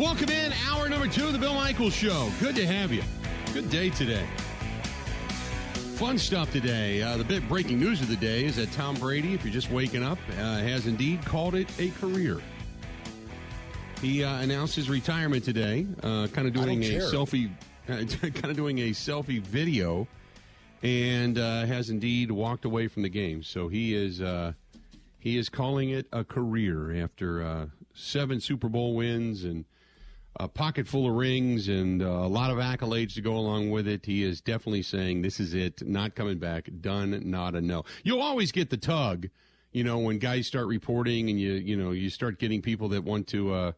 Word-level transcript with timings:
Welcome 0.00 0.30
in, 0.30 0.54
hour 0.66 0.88
number 0.88 1.06
two 1.08 1.26
of 1.26 1.34
the 1.34 1.38
Bill 1.38 1.52
Michaels 1.52 1.92
Show. 1.92 2.30
Good 2.40 2.56
to 2.56 2.66
have 2.66 2.90
you. 2.90 3.02
Good 3.52 3.68
day 3.68 3.90
today. 3.90 4.24
Fun 5.96 6.16
stuff 6.16 6.50
today. 6.50 7.02
Uh, 7.02 7.18
the 7.18 7.24
bit 7.24 7.46
breaking 7.50 7.78
news 7.78 8.00
of 8.00 8.08
the 8.08 8.16
day 8.16 8.46
is 8.46 8.56
that 8.56 8.72
Tom 8.72 8.94
Brady, 8.94 9.34
if 9.34 9.44
you're 9.44 9.52
just 9.52 9.70
waking 9.70 10.02
up, 10.02 10.16
uh, 10.38 10.56
has 10.60 10.86
indeed 10.86 11.22
called 11.26 11.54
it 11.54 11.68
a 11.78 11.90
career. 11.90 12.40
He 14.00 14.24
uh, 14.24 14.40
announced 14.40 14.74
his 14.74 14.88
retirement 14.88 15.44
today, 15.44 15.86
uh, 16.02 16.28
kind 16.28 16.48
of 16.48 16.54
doing 16.54 16.82
a 16.82 16.88
care. 16.92 17.02
selfie, 17.02 17.50
kind 17.86 18.46
of 18.46 18.56
doing 18.56 18.78
a 18.78 18.92
selfie 18.92 19.42
video, 19.42 20.08
and 20.82 21.38
uh, 21.38 21.66
has 21.66 21.90
indeed 21.90 22.30
walked 22.30 22.64
away 22.64 22.88
from 22.88 23.02
the 23.02 23.10
game. 23.10 23.42
So 23.42 23.68
he 23.68 23.94
is 23.94 24.22
uh, 24.22 24.54
he 25.18 25.36
is 25.36 25.50
calling 25.50 25.90
it 25.90 26.06
a 26.10 26.24
career 26.24 27.02
after 27.04 27.42
uh, 27.42 27.66
seven 27.92 28.40
Super 28.40 28.70
Bowl 28.70 28.94
wins 28.94 29.44
and 29.44 29.66
a 30.40 30.48
pocket 30.48 30.88
full 30.88 31.06
of 31.06 31.14
rings 31.14 31.68
and 31.68 32.02
uh, 32.02 32.06
a 32.06 32.28
lot 32.28 32.50
of 32.50 32.56
accolades 32.56 33.14
to 33.14 33.20
go 33.20 33.36
along 33.36 33.70
with 33.70 33.86
it. 33.86 34.06
He 34.06 34.24
is 34.24 34.40
definitely 34.40 34.82
saying 34.82 35.20
this 35.20 35.38
is 35.38 35.52
it, 35.52 35.86
not 35.86 36.14
coming 36.14 36.38
back, 36.38 36.70
done, 36.80 37.20
not 37.30 37.54
a 37.54 37.60
no. 37.60 37.84
You'll 38.02 38.22
always 38.22 38.50
get 38.50 38.70
the 38.70 38.78
tug, 38.78 39.28
you 39.72 39.84
know, 39.84 39.98
when 39.98 40.18
guys 40.18 40.46
start 40.46 40.66
reporting 40.66 41.28
and 41.28 41.38
you 41.38 41.52
you 41.52 41.76
know 41.76 41.90
you 41.90 42.08
start 42.08 42.38
getting 42.38 42.62
people 42.62 42.88
that 42.90 43.04
want 43.04 43.26
to. 43.28 43.52
Uh, 43.52 43.72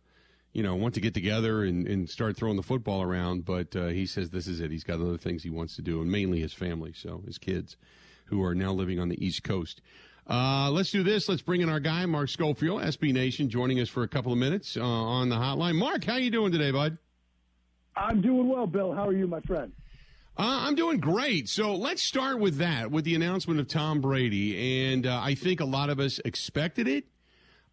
you 0.55 0.63
know, 0.63 0.75
want 0.75 0.93
to 0.93 1.01
get 1.01 1.15
together 1.15 1.65
and, 1.65 1.89
and 1.89 2.11
start 2.11 2.37
throwing 2.37 2.57
the 2.57 2.63
football 2.63 3.01
around, 3.01 3.47
but 3.47 3.75
uh, 3.75 3.87
he 3.87 4.05
says 4.05 4.29
this 4.29 4.47
is 4.47 4.61
it. 4.61 4.71
He's 4.71 4.85
got 4.85 5.01
other 5.01 5.17
things 5.17 5.43
he 5.43 5.49
wants 5.49 5.77
to 5.77 5.83
do, 5.83 6.03
and 6.03 6.13
mainly 6.13 6.41
his 6.41 6.53
family, 6.53 6.93
so 6.95 7.23
his 7.25 7.39
kids, 7.39 7.79
who 8.27 8.45
are 8.45 8.55
now 8.55 8.71
living 8.71 9.01
on 9.01 9.09
the 9.09 9.25
East 9.25 9.45
Coast. 9.45 9.81
Uh, 10.29 10.71
let's 10.71 10.91
do 10.91 11.03
this. 11.03 11.29
Let's 11.29 11.43
bring 11.43 11.61
in 11.61 11.69
our 11.69 11.81
guy, 11.81 12.07
Mark 12.07 12.29
Schofield, 12.29 12.83
SB 12.83 13.13
Nation, 13.13 13.49
joining 13.49 13.81
us 13.81 13.89
for 13.89 14.03
a 14.03 14.09
couple 14.09 14.33
of 14.33 14.39
minutes 14.39 14.77
uh, 14.77 14.83
on 14.83 15.29
the 15.29 15.37
hotline. 15.37 15.75
Mark, 15.77 16.05
how 16.05 16.17
you 16.17 16.31
doing 16.31 16.53
today, 16.53 16.71
bud? 16.71 16.97
I'm 17.97 18.21
doing 18.21 18.49
well, 18.49 18.67
Bill. 18.67 18.93
How 18.93 19.09
are 19.09 19.13
you, 19.13 19.27
my 19.27 19.41
friend? 19.41 19.73
Uh, 20.39 20.65
I'm 20.67 20.75
doing 20.75 20.99
great. 20.99 21.49
So 21.49 21.75
let's 21.75 22.03
start 22.03 22.39
with 22.39 22.57
that, 22.57 22.91
with 22.91 23.05
the 23.05 23.15
announcement 23.15 23.61
of 23.61 23.69
Tom 23.69 24.01
Brady. 24.01 24.91
And 24.91 25.07
uh, 25.07 25.21
I 25.21 25.35
think 25.35 25.61
a 25.61 25.65
lot 25.65 25.91
of 25.91 26.01
us 26.01 26.21
expected 26.25 26.89
it. 26.89 27.05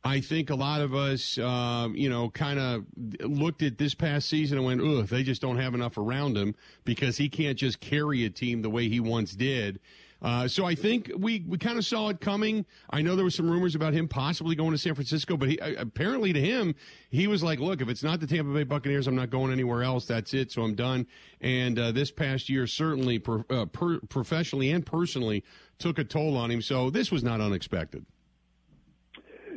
I 0.03 0.22
think 0.22 0.50
a 0.50 0.55
lot 0.55 0.81
of 0.81 0.95
us, 0.95 1.38
uh, 1.38 1.89
you 1.94 2.09
know, 2.09 2.30
kind 2.30 2.59
of 2.59 2.86
looked 3.22 3.61
at 3.61 3.77
this 3.77 3.94
past 3.94 4.30
season 4.30 4.58
and 4.58 4.66
went, 4.66 4.81
ugh, 4.81 5.08
they 5.08 5.23
just 5.23 5.42
don't 5.42 5.58
have 5.58 5.73
enough 5.73 5.97
around 5.97 6.38
him 6.38 6.55
because 6.86 7.17
he 7.17 7.30
can't 7.30 7.58
just 7.58 7.80
carry 7.81 8.23
a 8.25 8.30
team 8.30 8.61
the 8.61 8.70
way 8.70 8.88
he 8.88 9.00
once 9.00 9.33
did. 9.33 9.80
Uh, 10.22 10.48
so 10.48 10.66
I 10.66 10.75
think 10.75 11.12
we, 11.17 11.45
we 11.48 11.58
kind 11.58 11.78
of 11.78 11.86
saw 11.86 12.09
it 12.09 12.20
coming. 12.20 12.66
I 12.89 13.02
know 13.02 13.16
there 13.16 13.23
were 13.23 13.31
some 13.31 13.50
rumors 13.50 13.75
about 13.75 13.94
him 13.94 14.08
possibly 14.08 14.56
going 14.56 14.72
to 14.72 14.78
San 14.78 14.95
Francisco, 14.95 15.38
but 15.38 15.50
he, 15.50 15.59
uh, 15.59 15.76
apparently 15.78 16.34
to 16.34 16.42
him, 16.42 16.76
he 17.09 17.28
was 17.28 17.42
like, 17.42 17.59
look, 17.59 17.81
if 17.81 17.88
it's 17.88 18.03
not 18.03 18.20
the 18.20 18.28
Tampa 18.28 18.53
Bay 18.53 18.64
Buccaneers, 18.64 19.08
I'm 19.08 19.16
not 19.16 19.30
going 19.30 19.52
anywhere 19.52 19.84
else. 19.84 20.06
That's 20.06 20.34
it. 20.34 20.52
So 20.52 20.64
I'm 20.64 20.76
done. 20.76 21.08
And 21.39 21.80
uh, 21.80 21.92
this 21.92 22.11
past 22.11 22.50
year 22.50 22.67
certainly 22.67 23.20
pro- 23.20 23.45
uh, 23.50 23.66
per- 23.66 24.02
professionally 24.02 24.72
and 24.72 24.86
personally 24.86 25.44
took 25.78 26.00
a 26.00 26.03
toll 26.03 26.36
on 26.36 26.52
him. 26.52 26.61
So 26.61 26.89
this 26.89 27.11
was 27.11 27.23
not 27.23 27.39
unexpected. 27.39 28.06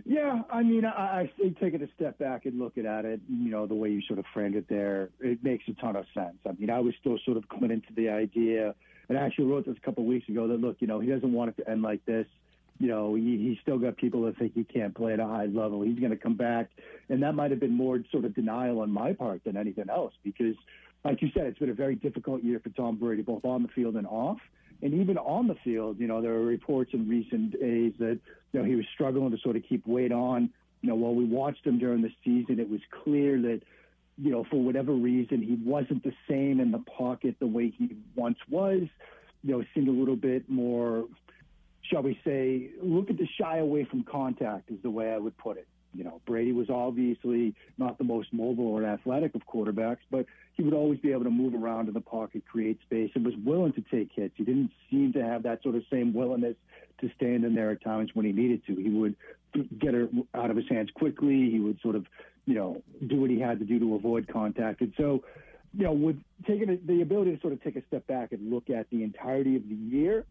Yeah, 0.04 0.42
I 0.50 0.62
mean, 0.62 0.84
I, 0.84 0.90
I 0.90 1.32
think 1.38 1.60
taking 1.60 1.82
a 1.82 1.88
step 1.94 2.18
back 2.18 2.44
and 2.44 2.58
looking 2.58 2.86
at 2.86 3.04
it, 3.04 3.20
you 3.28 3.50
know, 3.50 3.66
the 3.66 3.74
way 3.74 3.90
you 3.90 4.02
sort 4.02 4.18
of 4.18 4.24
framed 4.34 4.56
it 4.56 4.68
there, 4.68 5.10
it 5.20 5.42
makes 5.44 5.64
a 5.68 5.74
ton 5.74 5.94
of 5.96 6.06
sense. 6.12 6.36
I 6.46 6.52
mean, 6.58 6.70
I 6.70 6.80
was 6.80 6.94
still 7.00 7.18
sort 7.24 7.36
of 7.36 7.48
coming 7.48 7.70
into 7.70 7.92
the 7.94 8.08
idea, 8.08 8.74
and 9.12 9.20
I 9.20 9.26
actually 9.26 9.44
wrote 9.44 9.66
this 9.66 9.76
a 9.76 9.80
couple 9.84 10.04
of 10.04 10.08
weeks 10.08 10.26
ago 10.30 10.48
that 10.48 10.58
look, 10.58 10.76
you 10.80 10.86
know, 10.86 10.98
he 10.98 11.06
doesn't 11.06 11.34
want 11.34 11.50
it 11.50 11.62
to 11.62 11.70
end 11.70 11.82
like 11.82 12.02
this. 12.06 12.26
You 12.80 12.88
know, 12.88 13.14
he, 13.14 13.36
he's 13.36 13.58
still 13.60 13.78
got 13.78 13.98
people 13.98 14.22
that 14.22 14.38
think 14.38 14.54
he 14.54 14.64
can't 14.64 14.94
play 14.94 15.12
at 15.12 15.20
a 15.20 15.26
high 15.26 15.44
level. 15.44 15.82
He's 15.82 15.98
going 15.98 16.12
to 16.12 16.16
come 16.16 16.34
back, 16.34 16.70
and 17.10 17.22
that 17.22 17.34
might 17.34 17.50
have 17.50 17.60
been 17.60 17.74
more 17.74 18.00
sort 18.10 18.24
of 18.24 18.34
denial 18.34 18.80
on 18.80 18.90
my 18.90 19.12
part 19.12 19.44
than 19.44 19.58
anything 19.58 19.90
else, 19.90 20.14
because, 20.24 20.56
like 21.04 21.20
you 21.20 21.28
said, 21.34 21.44
it's 21.44 21.58
been 21.58 21.68
a 21.68 21.74
very 21.74 21.94
difficult 21.94 22.42
year 22.42 22.58
for 22.58 22.70
Tom 22.70 22.96
Brady, 22.96 23.20
both 23.20 23.44
on 23.44 23.62
the 23.62 23.68
field 23.68 23.96
and 23.96 24.06
off. 24.06 24.38
And 24.80 24.94
even 24.94 25.18
on 25.18 25.46
the 25.46 25.56
field, 25.62 26.00
you 26.00 26.06
know, 26.06 26.22
there 26.22 26.32
are 26.32 26.42
reports 26.42 26.94
in 26.94 27.06
recent 27.06 27.52
days 27.52 27.92
that, 27.98 28.18
you 28.54 28.60
know, 28.60 28.64
he 28.64 28.76
was 28.76 28.86
struggling 28.94 29.30
to 29.30 29.38
sort 29.42 29.56
of 29.56 29.62
keep 29.68 29.86
weight 29.86 30.10
on. 30.10 30.48
You 30.80 30.88
know, 30.88 30.94
while 30.94 31.14
we 31.14 31.26
watched 31.26 31.66
him 31.66 31.78
during 31.78 32.00
the 32.00 32.10
season, 32.24 32.58
it 32.58 32.70
was 32.70 32.80
clear 33.04 33.38
that, 33.42 33.60
you 34.18 34.30
know, 34.30 34.44
for 34.50 34.56
whatever 34.56 34.92
reason, 34.92 35.42
he 35.42 35.58
wasn't 35.64 36.04
the 36.04 36.12
same 36.28 36.60
in 36.60 36.70
the 36.70 36.78
pocket 36.78 37.36
the 37.38 37.46
way 37.46 37.72
he 37.76 37.96
once 38.14 38.38
was. 38.48 38.82
You 39.42 39.52
know, 39.52 39.64
seemed 39.74 39.88
a 39.88 39.92
little 39.92 40.16
bit 40.16 40.48
more, 40.48 41.06
shall 41.82 42.02
we 42.02 42.18
say, 42.24 42.70
look 42.82 43.10
at 43.10 43.16
the 43.16 43.26
shy 43.40 43.58
away 43.58 43.84
from 43.84 44.04
contact 44.04 44.70
is 44.70 44.78
the 44.82 44.90
way 44.90 45.12
I 45.12 45.18
would 45.18 45.36
put 45.36 45.56
it. 45.56 45.66
You 45.94 46.04
know, 46.04 46.20
Brady 46.26 46.52
was 46.52 46.70
obviously 46.70 47.54
not 47.76 47.98
the 47.98 48.04
most 48.04 48.32
mobile 48.32 48.68
or 48.68 48.84
athletic 48.84 49.34
of 49.34 49.42
quarterbacks, 49.46 49.98
but 50.10 50.26
he 50.54 50.62
would 50.62 50.74
always 50.74 51.00
be 51.00 51.12
able 51.12 51.24
to 51.24 51.30
move 51.30 51.54
around 51.54 51.88
in 51.88 51.94
the 51.94 52.00
pocket, 52.00 52.44
create 52.50 52.80
space, 52.82 53.10
and 53.14 53.24
was 53.24 53.34
willing 53.44 53.72
to 53.74 53.82
take 53.90 54.10
hits. 54.14 54.34
He 54.36 54.44
didn't 54.44 54.70
seem 54.90 55.12
to 55.14 55.22
have 55.22 55.42
that 55.42 55.62
sort 55.62 55.74
of 55.74 55.82
same 55.90 56.14
willingness 56.14 56.56
to 57.00 57.10
stand 57.16 57.44
in 57.44 57.54
there 57.54 57.70
at 57.70 57.82
times 57.82 58.10
when 58.14 58.24
he 58.24 58.32
needed 58.32 58.64
to. 58.66 58.74
He 58.74 58.88
would 58.88 59.16
get 59.78 59.94
it 59.94 60.10
out 60.34 60.50
of 60.50 60.56
his 60.56 60.68
hands 60.68 60.90
quickly. 60.94 61.50
He 61.50 61.58
would 61.60 61.78
sort 61.82 61.96
of, 61.96 62.06
you 62.46 62.54
know, 62.54 62.82
do 63.06 63.20
what 63.20 63.30
he 63.30 63.38
had 63.38 63.58
to 63.60 63.64
do 63.64 63.78
to 63.78 63.94
avoid 63.94 64.28
contact. 64.28 64.80
And 64.80 64.92
so, 64.96 65.22
you 65.74 65.84
know, 65.84 65.92
with 65.92 66.16
taking 66.46 66.78
the 66.84 67.02
ability 67.02 67.34
to 67.34 67.40
sort 67.40 67.52
of 67.52 67.62
take 67.62 67.76
a 67.76 67.82
step 67.86 68.06
back 68.06 68.32
and 68.32 68.50
look 68.52 68.68
at 68.70 68.90
the 68.90 69.02
entirety 69.02 69.56
of 69.56 69.68
the 69.68 69.74
year, 69.74 70.24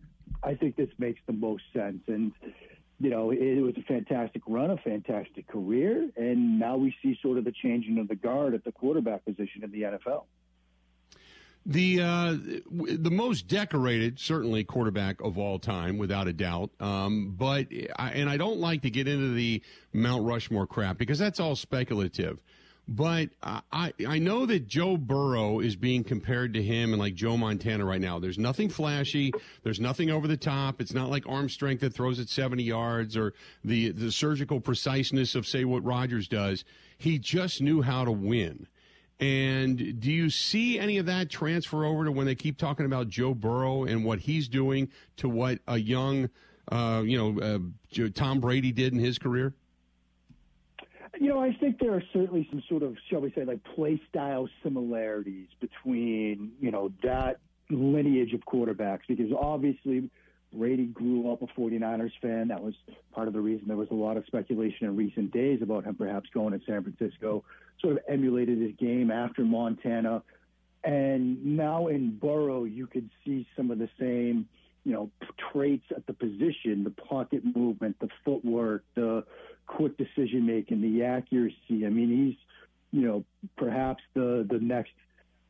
I 0.43 0.55
think 0.55 0.75
this 0.75 0.89
makes 0.97 1.19
the 1.27 1.33
most 1.33 1.63
sense. 1.73 2.01
And 2.07 2.31
you 3.01 3.09
know, 3.09 3.31
it, 3.31 3.59
was 3.61 3.73
a 3.77 3.81
fantastic 3.81 4.43
run, 4.47 4.69
a 4.69 4.77
fantastic 4.77 5.47
career, 5.47 6.07
and 6.15 6.59
now 6.59 6.77
we 6.77 6.93
see 7.01 7.17
sort 7.19 7.39
of 7.39 7.45
the 7.45 7.51
changing 7.51 7.97
of 7.97 8.07
the 8.07 8.15
guard 8.15 8.53
at 8.53 8.63
the 8.63 8.71
quarterback 8.71 9.25
position 9.25 9.63
in 9.63 9.71
the 9.71 9.81
NFL. 9.81 10.25
The 11.65 12.01
uh, 12.01 12.37
the 12.71 13.11
most 13.11 13.47
decorated, 13.47 14.19
certainly 14.19 14.63
quarterback 14.63 15.21
of 15.21 15.37
all 15.37 15.59
time, 15.59 15.99
without 15.99 16.27
a 16.27 16.33
doubt. 16.33 16.71
Um, 16.79 17.35
but 17.37 17.67
I, 17.97 18.11
and 18.11 18.27
I 18.29 18.37
don't 18.37 18.59
like 18.59 18.81
to 18.81 18.89
get 18.89 19.07
into 19.07 19.33
the 19.35 19.61
Mount 19.93 20.25
Rushmore 20.25 20.65
crap 20.65 20.97
because 20.97 21.19
that's 21.19 21.39
all 21.39 21.55
speculative. 21.55 22.41
But 22.87 23.29
I 23.43 23.93
I 24.07 24.17
know 24.17 24.47
that 24.47 24.67
Joe 24.67 24.97
Burrow 24.97 25.59
is 25.59 25.75
being 25.75 26.03
compared 26.03 26.55
to 26.55 26.63
him 26.63 26.93
and 26.93 26.99
like 26.99 27.13
Joe 27.13 27.37
Montana 27.37 27.85
right 27.85 28.01
now. 28.01 28.17
There's 28.17 28.39
nothing 28.39 28.67
flashy. 28.67 29.31
There's 29.63 29.79
nothing 29.79 30.09
over 30.09 30.27
the 30.27 30.37
top. 30.37 30.81
It's 30.81 30.93
not 30.93 31.09
like 31.09 31.23
arm 31.29 31.47
strength 31.47 31.81
that 31.81 31.93
throws 31.93 32.19
at 32.19 32.27
70 32.27 32.63
yards 32.63 33.15
or 33.15 33.33
the 33.63 33.91
the 33.91 34.11
surgical 34.11 34.59
preciseness 34.59 35.35
of 35.35 35.45
say 35.45 35.63
what 35.63 35.83
Rodgers 35.85 36.27
does. 36.27 36.65
He 36.97 37.19
just 37.19 37.61
knew 37.61 37.83
how 37.83 38.03
to 38.03 38.11
win. 38.11 38.67
And 39.21 39.99
do 39.99 40.11
you 40.11 40.31
see 40.31 40.79
any 40.79 40.97
of 40.97 41.05
that 41.05 41.29
transfer 41.29 41.85
over 41.85 42.05
to 42.05 42.11
when 42.11 42.25
they 42.25 42.33
keep 42.33 42.57
talking 42.57 42.87
about 42.87 43.07
Joe 43.07 43.35
Burrow 43.35 43.83
and 43.83 44.03
what 44.03 44.17
he's 44.19 44.47
doing 44.47 44.89
to 45.17 45.29
what 45.29 45.59
a 45.67 45.77
young, 45.77 46.27
uh, 46.71 47.03
you 47.05 47.17
know, 47.19 47.39
uh, 47.39 48.09
Tom 48.15 48.39
Brady 48.39 48.71
did 48.71 48.93
in 48.93 48.99
his 48.99 49.19
career? 49.19 49.53
You 51.19 51.29
know, 51.29 51.39
I 51.39 51.53
think 51.53 51.77
there 51.79 51.93
are 51.93 52.01
certainly 52.11 52.47
some 52.49 52.63
sort 52.67 52.81
of, 52.81 52.97
shall 53.11 53.19
we 53.19 53.31
say, 53.33 53.45
like 53.45 53.63
play 53.75 54.01
style 54.09 54.49
similarities 54.63 55.49
between, 55.59 56.53
you 56.59 56.71
know, 56.71 56.91
that 57.03 57.37
lineage 57.69 58.33
of 58.33 58.41
quarterbacks 58.41 59.01
because 59.07 59.31
obviously 59.37 60.09
Brady 60.53 60.85
grew 60.85 61.31
up 61.31 61.41
a 61.41 61.47
49ers 61.47 62.11
fan. 62.21 62.49
That 62.49 62.61
was 62.61 62.73
part 63.13 63.27
of 63.27 63.33
the 63.33 63.41
reason 63.41 63.67
there 63.67 63.77
was 63.77 63.89
a 63.91 63.95
lot 63.95 64.17
of 64.17 64.25
speculation 64.25 64.87
in 64.87 64.95
recent 64.95 65.31
days 65.31 65.61
about 65.61 65.85
him 65.85 65.95
perhaps 65.95 66.29
going 66.33 66.57
to 66.57 66.65
San 66.65 66.83
Francisco, 66.83 67.43
sort 67.79 67.93
of 67.93 67.99
emulated 68.07 68.59
his 68.59 68.71
game 68.77 69.11
after 69.11 69.43
Montana. 69.43 70.23
And 70.83 71.57
now 71.57 71.87
in 71.87 72.17
Burrow, 72.17 72.63
you 72.63 72.87
could 72.87 73.09
see 73.23 73.47
some 73.55 73.71
of 73.71 73.77
the 73.77 73.89
same, 73.99 74.47
you 74.83 74.93
know, 74.93 75.09
traits 75.51 75.85
at 75.95 76.05
the 76.07 76.13
position, 76.13 76.83
the 76.83 76.89
pocket 76.91 77.43
movement, 77.55 77.97
the 77.99 78.09
footwork, 78.25 78.83
the 78.95 79.23
quick 79.67 79.97
decision 79.97 80.45
making, 80.45 80.81
the 80.81 81.03
accuracy. 81.03 81.85
I 81.85 81.89
mean, 81.89 82.25
he's, 82.27 82.37
you 82.91 83.07
know, 83.07 83.23
perhaps 83.57 84.03
the 84.13 84.45
the 84.49 84.59
next 84.59 84.91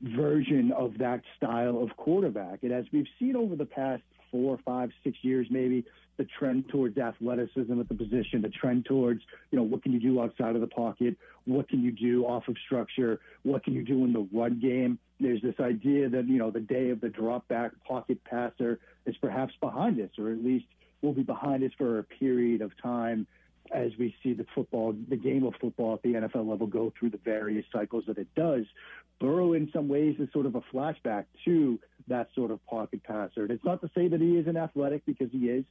version 0.02 0.72
of 0.72 0.98
that 0.98 1.22
style 1.38 1.82
of 1.82 1.96
quarterback. 1.96 2.64
And 2.64 2.72
as 2.72 2.86
we've 2.92 3.08
seen 3.20 3.36
over 3.36 3.56
the 3.56 3.66
past 3.66 4.04
four, 4.32 4.58
five, 4.66 4.92
six 5.04 5.18
years, 5.22 5.48
maybe 5.50 5.86
the 6.18 6.26
trend 6.38 6.70
towards 6.70 6.98
athleticism 6.98 7.80
at 7.80 7.90
the 7.90 7.96
position, 7.96 8.42
the 8.42 8.50
trend 8.50 8.86
towards, 8.86 9.22
you 9.50 9.58
know, 9.58 9.64
what 9.64 9.82
can 9.84 9.92
you 9.92 10.00
do 10.00 10.22
outside 10.22 10.56
of 10.56 10.62
the 10.62 10.68
pocket? 10.68 11.18
What 11.46 11.68
can 11.70 11.82
you 11.82 11.92
do 11.92 12.26
off 12.26 12.48
of 12.48 12.56
structure? 12.66 13.20
What 13.44 13.64
can 13.64 13.74
you 13.74 13.84
do 13.84 14.04
in 14.06 14.14
the 14.14 14.28
run 14.32 14.60
game? 14.60 15.00
There's 15.20 15.42
this 15.42 15.56
idea 15.60 16.10
that, 16.10 16.28
you 16.28 16.38
know, 16.38 16.52
the 16.52 16.60
day 16.60 16.90
of 16.90 17.02
the 17.02 17.10
drop 17.10 17.48
back 17.48 17.72
pocket 17.88 18.24
passer 18.24 18.80
is 19.06 19.16
perhaps 19.18 19.54
behind 19.62 20.00
us, 20.00 20.10
or 20.18 20.32
at 20.32 20.44
least 20.44 20.66
will 21.02 21.14
be 21.14 21.24
behind 21.24 21.64
us 21.64 21.72
for 21.78 22.00
a 22.00 22.04
period 22.04 22.62
of 22.62 22.72
time 22.82 23.26
as 23.74 23.92
we 23.98 24.16
see 24.22 24.34
the 24.34 24.46
football, 24.54 24.96
the 25.10 25.16
game 25.16 25.44
of 25.44 25.54
football 25.60 25.94
at 25.96 26.02
the 26.02 26.14
NFL 26.14 26.48
level 26.48 26.68
go 26.68 26.92
through 26.98 27.12
the 27.12 27.20
various 27.24 27.66
cycles 27.72 28.04
that 28.08 28.18
it 28.18 28.28
does. 28.36 28.66
Burrow, 29.20 29.54
in 29.54 29.70
some 29.72 29.88
ways, 29.88 30.16
is 30.20 30.30
sort 30.34 30.46
of 30.46 30.56
a 30.56 30.62
flashback 30.74 31.26
to 31.46 31.80
that 32.08 32.28
sort 32.36 32.52
of 32.52 32.66
pocket 32.66 33.04
passer. 33.04 33.44
And 33.44 33.52
it's 33.52 33.64
not 33.64 33.82
to 33.82 33.90
say 33.96 34.08
that 34.08 34.20
he 34.20 34.38
isn't 34.38 34.58
athletic 34.58 35.06
because 35.06 35.30
he 35.32 35.50
is. 35.50 35.64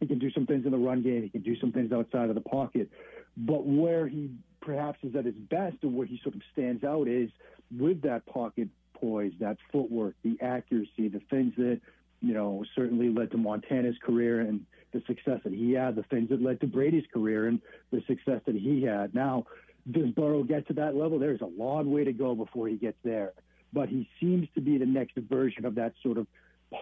He 0.00 0.06
can 0.06 0.18
do 0.18 0.30
some 0.32 0.46
things 0.46 0.66
in 0.66 0.72
the 0.72 0.78
run 0.78 1.02
game. 1.02 1.22
He 1.22 1.28
can 1.28 1.42
do 1.42 1.58
some 1.58 1.72
things 1.72 1.92
outside 1.92 2.28
of 2.28 2.34
the 2.34 2.40
pocket. 2.40 2.90
But 3.36 3.66
where 3.66 4.08
he 4.08 4.30
perhaps 4.60 4.98
is 5.02 5.14
at 5.14 5.24
his 5.24 5.34
best 5.34 5.76
and 5.82 5.94
where 5.94 6.06
he 6.06 6.20
sort 6.22 6.34
of 6.34 6.42
stands 6.52 6.84
out 6.84 7.08
is 7.08 7.30
with 7.76 8.02
that 8.02 8.26
pocket 8.26 8.68
poise, 8.94 9.32
that 9.40 9.56
footwork, 9.72 10.14
the 10.22 10.36
accuracy, 10.40 11.08
the 11.08 11.20
things 11.30 11.54
that, 11.56 11.80
you 12.20 12.34
know, 12.34 12.64
certainly 12.74 13.08
led 13.08 13.30
to 13.30 13.36
Montana's 13.36 13.96
career 14.02 14.40
and 14.40 14.66
the 14.92 15.02
success 15.06 15.40
that 15.44 15.52
he 15.52 15.72
had, 15.72 15.96
the 15.96 16.02
things 16.04 16.28
that 16.30 16.42
led 16.42 16.60
to 16.60 16.66
Brady's 16.66 17.04
career 17.12 17.48
and 17.48 17.60
the 17.90 18.02
success 18.06 18.40
that 18.46 18.54
he 18.54 18.82
had. 18.82 19.14
Now, 19.14 19.46
does 19.90 20.10
Burrow 20.10 20.42
get 20.42 20.66
to 20.68 20.74
that 20.74 20.96
level? 20.96 21.18
There's 21.18 21.40
a 21.40 21.46
long 21.46 21.90
way 21.90 22.04
to 22.04 22.12
go 22.12 22.34
before 22.34 22.68
he 22.68 22.76
gets 22.76 22.98
there. 23.04 23.32
But 23.72 23.88
he 23.88 24.08
seems 24.20 24.48
to 24.54 24.60
be 24.60 24.78
the 24.78 24.86
next 24.86 25.16
version 25.16 25.64
of 25.64 25.74
that 25.76 25.94
sort 26.02 26.18
of 26.18 26.26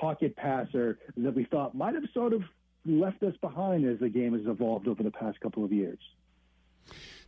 pocket 0.00 0.36
passer 0.36 0.98
that 1.16 1.34
we 1.34 1.44
thought 1.44 1.74
might 1.74 1.94
have 1.94 2.04
sort 2.14 2.32
of 2.32 2.42
left 2.86 3.22
us 3.22 3.34
behind 3.40 3.86
as 3.86 3.98
the 3.98 4.08
game 4.08 4.32
has 4.34 4.46
evolved 4.46 4.88
over 4.88 5.02
the 5.02 5.10
past 5.10 5.40
couple 5.40 5.64
of 5.64 5.72
years. 5.72 5.98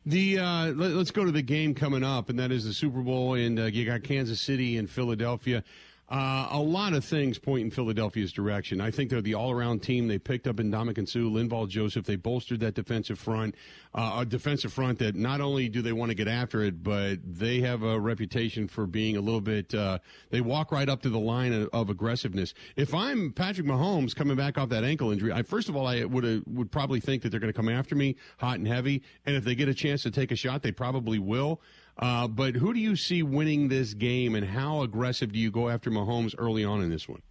The 0.04 0.38
uh, 0.38 0.66
let, 0.72 0.92
us 0.92 1.10
go 1.10 1.24
to 1.24 1.32
the 1.32 1.42
game 1.42 1.74
coming 1.74 2.04
up, 2.04 2.28
and 2.28 2.38
that 2.38 2.52
is 2.52 2.64
the 2.64 2.72
Super 2.72 3.00
Bowl, 3.00 3.34
and 3.34 3.58
uh, 3.58 3.64
you 3.64 3.84
got 3.84 4.04
Kansas 4.04 4.40
City 4.40 4.76
and 4.76 4.88
Philadelphia. 4.88 5.64
Uh, 6.08 6.46
a 6.52 6.60
lot 6.60 6.92
of 6.92 7.04
things 7.04 7.36
point 7.36 7.62
in 7.62 7.70
Philadelphia's 7.70 8.32
direction. 8.32 8.80
I 8.80 8.92
think 8.92 9.10
they're 9.10 9.20
the 9.20 9.34
all-around 9.34 9.82
team. 9.82 10.06
They 10.06 10.20
picked 10.20 10.46
up 10.46 10.60
in 10.60 10.70
Ndamukong 10.70 11.08
Suh, 11.08 11.18
Linval 11.18 11.68
Joseph. 11.68 12.06
They 12.06 12.14
bolstered 12.14 12.60
that 12.60 12.74
defensive 12.74 13.18
front, 13.18 13.56
uh, 13.92 14.18
a 14.20 14.24
defensive 14.24 14.72
front 14.72 15.00
that 15.00 15.16
not 15.16 15.40
only 15.40 15.68
do 15.68 15.82
they 15.82 15.92
want 15.92 16.10
to 16.10 16.14
get 16.14 16.28
after 16.28 16.62
it, 16.62 16.84
but 16.84 17.18
they 17.24 17.60
have 17.60 17.82
a 17.82 17.98
reputation 17.98 18.68
for 18.68 18.86
being 18.86 19.16
a 19.16 19.20
little 19.20 19.40
bit. 19.40 19.74
Uh, 19.74 19.98
they 20.30 20.40
walk 20.40 20.70
right 20.70 20.88
up 20.88 21.02
to 21.02 21.10
the 21.10 21.18
line 21.18 21.52
of, 21.52 21.68
of, 21.72 21.90
aggressiveness. 21.90 22.54
If 22.76 22.94
I'm 22.94 23.32
Patrick 23.32 23.66
Mahomes 23.66 24.14
coming 24.14 24.36
back 24.36 24.58
off 24.58 24.68
that 24.68 24.84
ankle 24.84 25.10
injury, 25.10 25.32
I 25.32 25.42
first 25.42 25.68
of 25.68 25.74
all 25.74 25.88
I 25.88 26.04
would 26.04 26.44
would 26.46 26.70
probably 26.70 27.00
think 27.00 27.22
that 27.22 27.30
they're 27.30 27.40
going 27.40 27.52
to 27.52 27.56
come 27.56 27.68
after 27.68 27.96
me 27.96 28.14
hot 28.38 28.58
and 28.58 28.68
heavy, 28.68 29.02
and 29.24 29.34
if 29.34 29.44
they 29.44 29.56
get 29.56 29.68
a 29.68 29.74
chance 29.74 30.02
to 30.04 30.12
take 30.12 30.30
a 30.30 30.36
shot, 30.36 30.62
they 30.62 30.72
probably 30.72 31.18
will. 31.18 31.60
Uh, 31.98 32.28
but 32.28 32.54
who 32.54 32.74
do 32.74 32.80
you 32.80 32.94
see 32.94 33.22
winning 33.22 33.68
this 33.68 33.94
game, 33.94 34.34
and 34.34 34.46
how 34.46 34.82
aggressive 34.82 35.32
do 35.32 35.38
you 35.38 35.50
go 35.50 35.68
after 35.68 35.90
Mahomes 35.90 36.34
early 36.36 36.64
on 36.64 36.82
in 36.82 36.90
this 36.90 37.08
one? 37.08 37.22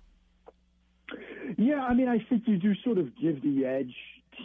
Yeah, 1.57 1.83
I 1.83 1.93
mean, 1.93 2.07
I 2.07 2.19
think 2.29 2.43
you 2.47 2.57
do 2.57 2.73
sort 2.83 2.97
of 2.97 3.15
give 3.19 3.41
the 3.43 3.65
edge 3.65 3.93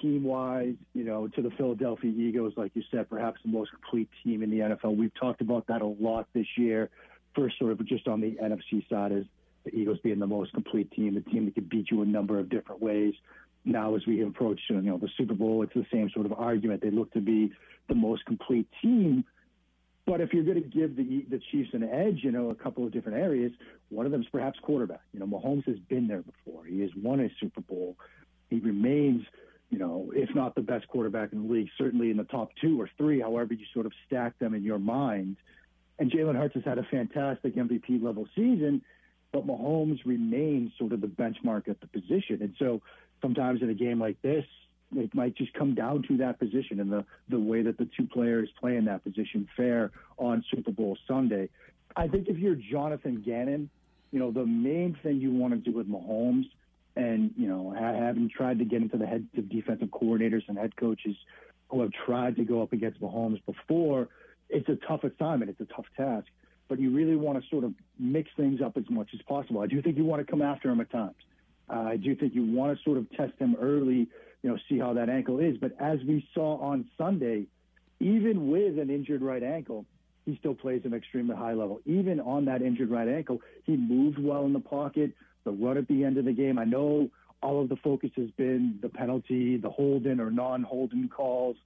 team 0.01 0.25
wise, 0.25 0.75
you 0.95 1.05
know, 1.05 1.27
to 1.29 1.43
the 1.43 1.51
Philadelphia 1.51 2.11
Eagles, 2.11 2.53
like 2.57 2.73
you 2.75 2.83
said, 2.91 3.09
perhaps 3.09 3.41
the 3.43 3.51
most 3.51 3.71
complete 3.73 4.09
team 4.23 4.43
in 4.43 4.51
the 4.51 4.59
NFL. 4.59 4.97
We've 4.97 5.15
talked 5.15 5.41
about 5.41 5.67
that 5.69 5.83
a 5.83 5.87
lot 5.87 6.29
this 6.35 6.47
year. 6.57 6.91
First, 7.35 7.59
sort 7.59 7.73
of 7.73 7.85
just 7.87 8.07
on 8.07 8.21
the 8.21 8.37
NFC 8.43 8.89
side, 8.89 9.13
is 9.13 9.25
the 9.65 9.75
Eagles 9.75 9.99
being 10.03 10.19
the 10.19 10.27
most 10.27 10.53
complete 10.53 10.91
team, 10.93 11.15
the 11.15 11.21
team 11.23 11.47
that 11.47 11.55
can 11.55 11.65
beat 11.65 11.91
you 11.91 12.03
a 12.03 12.07
number 12.07 12.39
of 12.39 12.49
different 12.49 12.83
ways. 12.83 13.15
Now, 13.65 13.95
as 13.95 14.07
we 14.07 14.23
approach, 14.23 14.61
you 14.69 14.81
know, 14.81 14.99
the 14.99 15.11
Super 15.17 15.35
Bowl, 15.35 15.63
it's 15.63 15.75
the 15.75 15.87
same 15.93 16.11
sort 16.11 16.27
of 16.27 16.33
argument. 16.33 16.83
They 16.83 16.91
look 16.91 17.13
to 17.13 17.21
be 17.21 17.53
the 17.89 17.95
most 17.95 18.25
complete 18.25 18.67
team 18.81 19.25
but 20.11 20.21
if 20.21 20.33
you're 20.33 20.43
going 20.43 20.61
to 20.61 20.69
give 20.69 20.97
the 20.97 21.25
the 21.31 21.41
Chiefs 21.53 21.71
an 21.73 21.85
edge, 21.85 22.19
you 22.25 22.33
know, 22.33 22.51
a 22.51 22.55
couple 22.57 22.85
of 22.85 22.93
different 22.93 23.19
areas, 23.19 23.53
one 23.91 24.07
of 24.07 24.13
them 24.13 24.23
is 24.23 24.27
perhaps 24.33 24.59
quarterback. 24.61 25.03
You 25.13 25.21
know, 25.21 25.27
Mahomes 25.27 25.65
has 25.67 25.79
been 25.79 26.09
there 26.09 26.23
before. 26.23 26.65
He 26.65 26.81
has 26.81 26.91
won 27.01 27.21
a 27.21 27.29
Super 27.41 27.61
Bowl. 27.61 27.97
He 28.49 28.59
remains, 28.59 29.23
you 29.71 29.79
know, 29.79 30.11
if 30.13 30.35
not 30.35 30.57
the 30.57 30.63
best 30.63 30.89
quarterback 30.89 31.33
in 31.33 31.47
the 31.47 31.53
league, 31.53 31.69
certainly 31.79 32.11
in 32.11 32.17
the 32.17 32.25
top 32.25 32.51
two 32.61 32.81
or 32.81 32.91
three, 32.99 33.21
however 33.21 33.55
you 33.55 33.65
sort 33.73 33.87
of 33.87 33.93
stack 34.05 34.37
them 34.41 34.53
in 34.53 34.65
your 34.65 34.81
mind. 34.81 35.37
And 36.01 36.11
Jalen 36.11 36.35
Hurts 36.35 36.55
has 36.55 36.65
had 36.65 36.79
a 36.79 36.85
fantastic 36.91 37.55
MVP 37.55 38.03
level 38.03 38.27
season, 38.35 38.83
but 39.33 39.47
Mahomes 39.47 40.01
remains 40.05 40.73
sort 40.77 40.93
of 40.93 41.03
the 41.03 41.07
benchmark 41.07 41.69
at 41.69 41.81
the 41.81 41.87
position. 41.87 42.39
And 42.41 42.57
so 42.59 42.83
sometimes 43.23 43.63
in 43.63 43.71
a 43.71 43.75
game 43.75 44.01
like 44.01 44.21
this, 44.23 44.45
it 44.97 45.15
might 45.15 45.37
just 45.37 45.53
come 45.55 45.75
down 45.75 46.03
to 46.09 46.17
that 46.19 46.39
position 46.39 46.81
and 46.81 46.91
the, 46.91 47.05
the 47.29 47.39
way 47.39 47.63
that 47.63 47.79
the 47.79 47.89
two 47.97 48.07
players 48.07 48.49
play 48.59 48.77
in 48.77 48.85
that 48.87 49.05
position 49.05 49.49
fair 49.57 49.91
on 50.19 50.45
Super 50.53 50.73
Bowl 50.73 50.97
Sunday. 51.07 51.49
I 51.97 52.09
think 52.09 52.29
if 52.29 52.39
you're 52.39 52.57
Jonathan 52.57 53.23
Gannon, 53.25 53.71
you 54.11 54.19
know, 54.19 54.31
the 54.31 54.47
main 54.47 54.97
thing 55.03 55.21
you 55.21 55.31
want 55.33 55.53
to 55.53 55.59
do 55.59 55.77
with 55.77 55.89
Mahomes 55.89 56.47
and, 56.97 57.33
you 57.37 57.47
know, 57.47 57.73
having 57.73 58.29
tried 58.29 58.59
to 58.59 58.65
get 58.65 58.83
into 58.83 58.97
the 58.97 59.07
heads 59.07 59.25
of 59.37 59.49
defensive 59.49 59.89
coordinators 59.89 60.43
and 60.49 60.59
head 60.59 60.75
coaches 60.77 61.17
who 61.69 61.81
have 61.83 61.93
tried 62.05 62.37
to 62.37 62.45
go 62.45 62.63
up 62.63 62.73
against 62.73 63.01
Mahomes 63.01 63.41
before, 63.47 64.09
it's 64.49 64.69
a 64.69 64.77
tough 64.87 65.05
assignment. 65.05 65.51
It's 65.51 65.61
a 65.61 65.73
tough 65.75 65.87
task. 65.97 66.27
But 66.69 66.81
you 66.81 66.91
really 66.91 67.17
want 67.17 67.43
to 67.43 67.49
sort 67.49 67.65
of 67.65 67.73
mix 67.99 68.31
things 68.37 68.61
up 68.61 68.77
as 68.77 68.85
much 68.91 69.11
as 69.15 69.23
possible. 69.23 69.61
I 69.61 69.67
do 69.67 69.81
think 69.83 69.97
you 69.97 70.05
want 70.05 70.25
to 70.25 70.31
come 70.31 70.43
after 70.43 70.69
him 70.69 70.81
at 70.81 70.91
times. 70.91 71.15
Uh, 71.69 71.83
I 71.83 71.97
do 71.97 72.17
think 72.17 72.35
you 72.35 72.45
want 72.45 72.77
to 72.77 72.83
sort 72.83 72.99
of 72.99 73.09
test 73.13 73.33
him 73.39 73.57
early 73.61 74.09
you 74.43 74.51
know, 74.51 74.59
see 74.69 74.79
how 74.79 74.95
that 74.95 75.09
ankle 75.09 75.39
is. 75.39 75.57
But 75.59 75.73
as 75.81 75.99
we 76.07 76.27
saw 76.35 76.59
on 76.59 76.89
Sunday, 76.97 77.47
even 77.99 78.51
with 78.51 78.79
an 78.79 78.91
injured 78.91 79.23
right 79.23 79.43
ankle, 79.43 79.85
he 80.25 80.37
still 80.37 80.55
plays 80.55 80.83
an 80.85 80.95
extremely 80.95 81.37
high 81.37 81.53
level. 81.53 81.81
Even 81.85 82.21
on 82.21 82.47
that 82.47 82.63
injured 82.63 82.91
right 82.91 83.09
ankle, 83.09 83.41
he 83.65 83.77
moved 83.77 84.19
well 84.19 84.45
in 84.45 84.53
the 84.53 84.61
pocket. 84.61 85.13
The 85.45 85.51
run 85.51 85.77
at 85.77 85.89
the 85.89 86.05
end 86.05 86.19
of 86.19 86.25
the 86.25 86.33
game, 86.33 86.59
I 86.59 86.65
know 86.65 87.11
all 87.43 87.63
of 87.63 87.69
the 87.69 87.77
focus 87.77 88.11
has 88.17 88.31
been 88.33 88.79
the 88.83 88.89
penalty, 88.89 89.57
the 89.57 89.71
holding 89.71 90.21
or 90.21 90.31
non-holding 90.31 91.09
calls, 91.09 91.57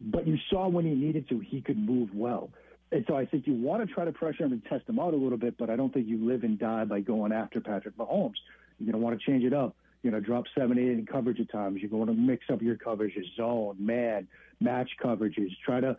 but 0.00 0.26
you 0.26 0.36
saw 0.48 0.68
when 0.68 0.84
he 0.84 0.94
needed 0.94 1.28
to, 1.28 1.40
he 1.40 1.60
could 1.60 1.78
move 1.78 2.10
well. 2.14 2.50
And 2.92 3.04
so 3.08 3.16
I 3.16 3.26
think 3.26 3.46
you 3.46 3.54
want 3.54 3.86
to 3.86 3.92
try 3.92 4.04
to 4.04 4.12
pressure 4.12 4.44
him 4.44 4.52
and 4.52 4.64
test 4.66 4.88
him 4.88 4.98
out 4.98 5.14
a 5.14 5.16
little 5.16 5.38
bit, 5.38 5.56
but 5.58 5.70
I 5.70 5.76
don't 5.76 5.92
think 5.92 6.06
you 6.06 6.24
live 6.24 6.44
and 6.44 6.58
die 6.58 6.84
by 6.84 7.00
going 7.00 7.32
after 7.32 7.60
Patrick 7.60 7.96
Mahomes. 7.96 8.34
You're 8.78 8.92
going 8.92 9.00
to 9.00 9.04
want 9.04 9.18
to 9.18 9.26
change 9.26 9.44
it 9.44 9.54
up 9.54 9.74
you 10.02 10.10
know, 10.10 10.20
drop 10.20 10.44
seven, 10.56 10.78
eight 10.78 10.90
in 10.98 11.06
coverage 11.06 11.40
at 11.40 11.50
times. 11.50 11.80
You're 11.80 11.90
going 11.90 12.08
to 12.08 12.14
mix 12.14 12.46
up 12.52 12.60
your 12.60 12.76
coverages, 12.76 13.34
zone, 13.36 13.76
man, 13.78 14.26
match 14.60 14.90
coverages. 15.02 15.50
Try 15.64 15.80
to, 15.80 15.96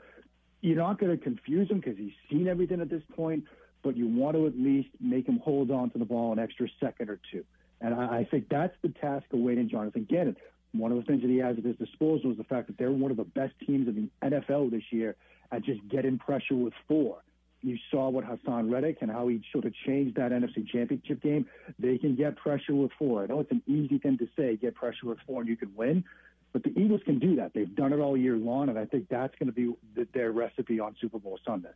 you're 0.61 0.77
not 0.77 0.99
going 0.99 1.17
to 1.17 1.23
confuse 1.23 1.69
him 1.69 1.79
because 1.79 1.97
he's 1.97 2.13
seen 2.29 2.47
everything 2.47 2.81
at 2.81 2.89
this 2.89 3.03
point, 3.15 3.45
but 3.81 3.95
you 3.95 4.07
want 4.07 4.35
to 4.35 4.47
at 4.47 4.57
least 4.57 4.89
make 4.99 5.27
him 5.27 5.39
hold 5.39 5.71
on 5.71 5.89
to 5.91 5.97
the 5.97 6.05
ball 6.05 6.33
an 6.33 6.39
extra 6.39 6.67
second 6.79 7.09
or 7.09 7.19
two. 7.31 7.43
And 7.81 7.93
I, 7.93 8.19
I 8.19 8.27
think 8.29 8.49
that's 8.49 8.75
the 8.81 8.89
task 8.89 9.25
awaiting 9.31 9.69
Jonathan 9.69 10.05
Gannon. 10.09 10.37
One 10.73 10.91
of 10.91 10.97
the 10.97 11.03
things 11.03 11.21
that 11.21 11.29
he 11.29 11.37
has 11.37 11.57
at 11.57 11.63
his 11.63 11.75
disposal 11.77 12.31
is 12.31 12.37
the 12.37 12.43
fact 12.43 12.67
that 12.67 12.77
they're 12.77 12.91
one 12.91 13.11
of 13.11 13.17
the 13.17 13.23
best 13.23 13.53
teams 13.65 13.87
in 13.87 14.09
the 14.21 14.29
NFL 14.29 14.71
this 14.71 14.83
year 14.91 15.15
at 15.51 15.63
just 15.63 15.87
getting 15.87 16.17
pressure 16.17 16.55
with 16.55 16.73
four 16.87 17.19
you 17.63 17.77
saw 17.89 18.09
what 18.09 18.25
Haason 18.25 18.71
Reddick 18.71 18.97
and 19.01 19.09
how 19.09 19.27
he 19.27 19.41
sort 19.51 19.65
of 19.65 19.73
changed 19.85 20.17
that 20.17 20.31
NFC 20.31 20.67
Championship 20.67 21.21
game. 21.21 21.45
They 21.79 21.97
can 21.97 22.15
get 22.15 22.35
pressure 22.35 22.75
with 22.75 22.91
four. 22.99 23.23
I 23.23 23.27
know 23.27 23.39
it's 23.39 23.51
an 23.51 23.63
easy 23.67 23.97
thing 23.97 24.17
to 24.17 24.27
say, 24.37 24.57
get 24.57 24.75
pressure 24.75 25.07
with 25.07 25.19
four 25.25 25.41
and 25.41 25.49
you 25.49 25.55
can 25.55 25.73
win, 25.75 26.03
but 26.51 26.63
the 26.63 26.77
Eagles 26.77 27.01
can 27.05 27.19
do 27.19 27.37
that. 27.37 27.53
They've 27.53 27.73
done 27.73 27.93
it 27.93 27.99
all 27.99 28.15
year 28.15 28.35
long, 28.35 28.69
and 28.69 28.77
I 28.77 28.85
think 28.85 29.07
that's 29.09 29.33
going 29.39 29.51
to 29.51 29.53
be 29.53 30.05
their 30.13 30.31
recipe 30.31 30.79
on 30.79 30.95
Super 30.99 31.19
Bowl 31.19 31.39
Sunday. 31.45 31.69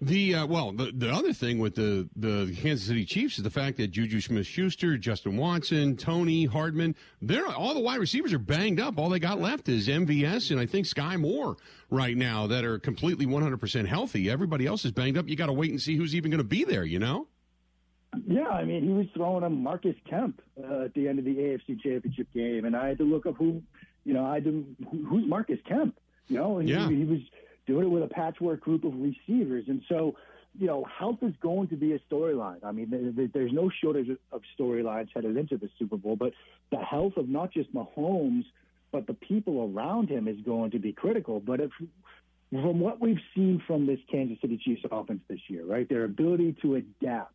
The 0.00 0.34
uh, 0.34 0.46
well, 0.46 0.72
the 0.72 0.92
the 0.94 1.10
other 1.10 1.32
thing 1.32 1.58
with 1.58 1.74
the 1.74 2.06
the 2.16 2.54
Kansas 2.60 2.86
City 2.86 3.06
Chiefs 3.06 3.38
is 3.38 3.44
the 3.44 3.50
fact 3.50 3.78
that 3.78 3.92
Juju 3.92 4.20
Smith-Schuster, 4.20 4.98
Justin 4.98 5.38
Watson, 5.38 5.96
Toney 5.96 6.44
Hardman, 6.44 6.94
they're 7.22 7.46
all 7.46 7.72
the 7.72 7.80
wide 7.80 7.98
receivers 7.98 8.34
are 8.34 8.38
banged 8.38 8.78
up. 8.78 8.98
All 8.98 9.08
they 9.08 9.18
got 9.18 9.40
left 9.40 9.70
is 9.70 9.88
MVS 9.88 10.50
and 10.50 10.60
I 10.60 10.66
think 10.66 10.84
Skyy 10.84 11.18
Moore 11.18 11.56
right 11.88 12.14
now 12.14 12.46
that 12.46 12.62
are 12.62 12.78
completely 12.78 13.24
100% 13.24 13.86
healthy. 13.86 14.28
Everybody 14.28 14.66
else 14.66 14.84
is 14.84 14.92
banged 14.92 15.16
up. 15.16 15.28
You 15.28 15.36
got 15.36 15.46
to 15.46 15.54
wait 15.54 15.70
and 15.70 15.80
see 15.80 15.96
who's 15.96 16.14
even 16.14 16.30
going 16.30 16.42
to 16.42 16.44
be 16.44 16.64
there. 16.64 16.84
You 16.84 16.98
know. 16.98 17.26
Yeah, 18.26 18.48
I 18.48 18.64
mean, 18.64 18.82
he 18.82 18.90
was 18.90 19.06
throwing 19.14 19.44
a 19.44 19.50
Marcus 19.50 19.96
Kemp 20.08 20.40
uh, 20.62 20.84
at 20.84 20.94
the 20.94 21.08
end 21.08 21.18
of 21.18 21.24
the 21.24 21.34
AFC 21.34 21.80
Championship 21.80 22.28
game, 22.34 22.64
and 22.64 22.76
I 22.76 22.88
had 22.88 22.98
to 22.98 23.04
look 23.04 23.26
up 23.26 23.36
who, 23.36 23.62
you 24.04 24.14
know, 24.14 24.24
I 24.24 24.34
had 24.34 24.44
to, 24.44 24.64
who's 24.90 25.26
Marcus 25.26 25.58
Kemp, 25.68 25.98
you 26.28 26.38
know, 26.38 26.58
and 26.58 26.68
yeah. 26.68 26.88
he, 26.88 26.96
he 26.96 27.04
was 27.04 27.20
doing 27.66 27.84
it 27.84 27.90
with 27.90 28.02
a 28.02 28.08
patchwork 28.08 28.60
group 28.60 28.84
of 28.84 28.92
receivers. 28.94 29.64
And 29.68 29.82
so, 29.88 30.16
you 30.58 30.66
know, 30.66 30.84
health 30.84 31.18
is 31.22 31.34
going 31.40 31.68
to 31.68 31.76
be 31.76 31.92
a 31.92 31.98
storyline. 32.10 32.64
I 32.64 32.72
mean, 32.72 33.30
there's 33.32 33.52
no 33.52 33.70
shortage 33.82 34.08
of 34.32 34.42
storylines 34.58 35.08
headed 35.14 35.36
into 35.36 35.56
the 35.56 35.68
Super 35.78 35.96
Bowl, 35.96 36.16
but 36.16 36.32
the 36.70 36.78
health 36.78 37.16
of 37.16 37.28
not 37.28 37.52
just 37.52 37.74
Mahomes, 37.74 38.44
but 38.92 39.06
the 39.06 39.14
people 39.14 39.72
around 39.74 40.08
him 40.08 40.28
is 40.28 40.36
going 40.44 40.70
to 40.70 40.78
be 40.78 40.92
critical. 40.92 41.40
But 41.40 41.60
if, 41.60 41.70
from 42.50 42.80
what 42.80 43.00
we've 43.00 43.20
seen 43.34 43.62
from 43.66 43.86
this 43.86 43.98
Kansas 44.10 44.38
City 44.40 44.56
Chiefs 44.56 44.82
offense 44.90 45.20
this 45.28 45.40
year, 45.48 45.64
right, 45.64 45.88
their 45.88 46.04
ability 46.04 46.56
to 46.62 46.76
adapt. 46.76 47.32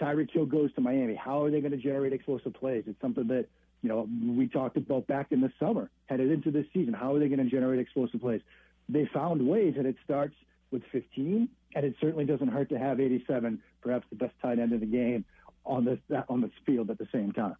Tyreek 0.00 0.32
Hill 0.32 0.46
goes 0.46 0.74
to 0.74 0.80
Miami. 0.80 1.14
How 1.14 1.44
are 1.44 1.50
they 1.50 1.60
going 1.60 1.72
to 1.72 1.78
generate 1.78 2.12
explosive 2.12 2.52
plays? 2.54 2.84
It's 2.86 3.00
something 3.00 3.28
that 3.28 3.46
you 3.80 3.88
know 3.88 4.08
we 4.36 4.48
talked 4.48 4.76
about 4.76 5.06
back 5.06 5.28
in 5.30 5.40
the 5.40 5.52
summer, 5.60 5.88
headed 6.06 6.32
into 6.32 6.50
this 6.50 6.66
season. 6.74 6.94
How 6.94 7.14
are 7.14 7.18
they 7.20 7.28
going 7.28 7.44
to 7.44 7.48
generate 7.48 7.78
explosive 7.78 8.20
plays? 8.20 8.40
They 8.88 9.08
found 9.12 9.46
ways, 9.46 9.74
and 9.76 9.86
it 9.86 9.96
starts 10.04 10.34
with 10.70 10.82
15, 10.92 11.48
and 11.74 11.84
it 11.84 11.94
certainly 12.00 12.24
doesn't 12.24 12.48
hurt 12.48 12.68
to 12.70 12.78
have 12.78 13.00
87, 13.00 13.60
perhaps 13.80 14.06
the 14.10 14.16
best 14.16 14.34
tight 14.42 14.58
end 14.58 14.72
in 14.72 14.80
the 14.80 14.86
game, 14.86 15.24
on 15.64 15.84
this 15.84 15.98
on 16.28 16.42
this 16.42 16.50
field 16.66 16.90
at 16.90 16.98
the 16.98 17.08
same 17.12 17.32
time. 17.32 17.56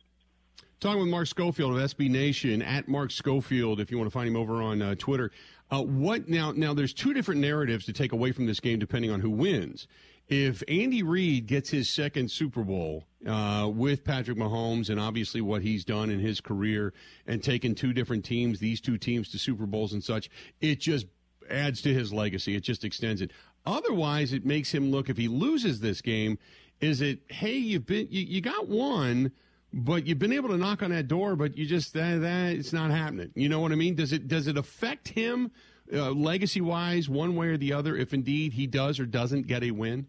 Talking 0.81 1.01
with 1.01 1.09
Mark 1.09 1.27
Schofield 1.27 1.79
of 1.79 1.79
SB 1.79 2.11
Nation 2.11 2.61
at 2.61 2.89
Mark 2.89 3.11
Schofield, 3.11 3.81
if 3.81 3.91
you 3.91 3.97
want 3.97 4.11
to 4.11 4.13
find 4.13 4.29
him 4.29 4.37
over 4.37 4.61
on 4.61 4.83
uh, 4.83 4.95
Twitter. 4.97 5.31
Uh, 5.71 5.83
what 5.83 6.29
now? 6.29 6.53
Now, 6.53 6.75
there's 6.75 6.93
two 6.93 7.15
different 7.15 7.41
narratives 7.41 7.87
to 7.87 7.93
take 7.93 8.13
away 8.13 8.33
from 8.33 8.45
this 8.45 8.61
game, 8.61 8.79
depending 8.79 9.11
on 9.11 9.21
who 9.21 9.31
wins. 9.31 9.89
If 10.29 10.63
Andy 10.69 11.03
Reid 11.03 11.47
gets 11.47 11.71
his 11.71 11.89
second 11.89 12.31
Super 12.31 12.63
Bowl 12.63 13.05
uh, 13.27 13.71
with 13.73 14.05
Patrick 14.05 14.39
Mahomes 14.39 14.89
and 14.89 14.99
obviously 14.99 15.41
what 15.41 15.63
he's 15.63 15.85
done 15.85 16.11
in 16.11 16.19
his 16.19 16.41
career 16.41 16.95
and 17.27 17.43
taken 17.43 17.75
two 17.75 17.93
different 17.93 18.25
teams, 18.25 18.59
these 18.59 18.81
two 18.81 18.97
teams 18.97 19.29
to 19.31 19.39
Super 19.39 19.67
Bowls 19.67 19.93
and 19.93 20.03
such, 20.03 20.31
it 20.61 20.81
just 20.81 21.07
adds 21.51 21.83
to 21.83 21.93
his 21.93 22.13
legacy. 22.13 22.57
It 22.57 22.63
just 22.63 22.85
extends 22.85 23.21
it. 23.21 23.33
Otherwise, 23.67 24.33
it 24.33 24.45
makes 24.45 24.73
him 24.73 24.91
look 24.91 25.09
if 25.09 25.17
he 25.17 25.29
loses 25.29 25.81
this 25.81 26.01
game, 26.01 26.39
is 26.81 27.01
it 27.01 27.21
hey 27.29 27.57
you've 27.57 27.87
been 27.87 28.09
you, 28.11 28.23
you 28.23 28.41
got 28.41 28.69
one, 28.69 29.33
but 29.73 30.07
you've 30.07 30.19
been 30.19 30.33
able 30.33 30.49
to 30.51 30.57
knock 30.57 30.83
on 30.83 30.91
that 30.91 31.09
door, 31.09 31.37
but 31.37 31.57
you 31.57 31.67
just 31.67 31.93
that, 31.95 32.21
that 32.21 32.53
it's 32.53 32.73
not 32.73 32.91
happening. 32.91 33.31
You 33.35 33.49
know 33.49 33.61
what 33.61 33.73
I 33.73 33.77
mean? 33.77 33.95
Does 33.95 34.13
it 34.13 34.29
does 34.29 34.47
it 34.47 34.57
affect 34.57 35.09
him 35.09 35.51
uh, 35.93 36.11
legacy 36.11 36.61
wise 36.61 37.09
one 37.09 37.37
way 37.37 37.49
or 37.49 37.57
the 37.57 37.73
other 37.73 37.97
if 37.97 38.13
indeed 38.13 38.55
he 38.55 38.67
does 38.67 38.99
or 38.99 39.07
doesn't 39.07 39.47
get 39.47 39.63
a 39.63 39.71
win? 39.71 40.07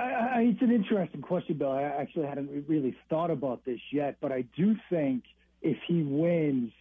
I, 0.00 0.40
it's 0.42 0.62
an 0.62 0.72
interesting 0.72 1.22
question, 1.22 1.56
Bill. 1.56 1.72
I 1.72 1.82
actually 1.82 2.26
hadn't 2.26 2.64
really 2.68 2.96
thought 3.08 3.30
about 3.30 3.64
this 3.64 3.80
yet, 3.92 4.16
but 4.20 4.32
I 4.32 4.42
do 4.56 4.76
think 4.88 5.24
if 5.62 5.76
he 5.86 6.02
wins, 6.02 6.72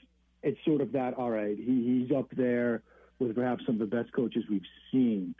it's 0.43 0.59
sort 0.65 0.81
of 0.81 0.93
that. 0.93 1.15
All 1.15 1.29
right, 1.29 1.57
he, 1.57 2.05
he's 2.07 2.15
up 2.15 2.29
there 2.31 2.81
with 3.19 3.35
perhaps 3.35 3.65
some 3.65 3.81
of 3.81 3.89
the 3.89 3.95
best 3.95 4.13
coaches 4.13 4.43
we've 4.49 4.61
seen. 4.91 5.35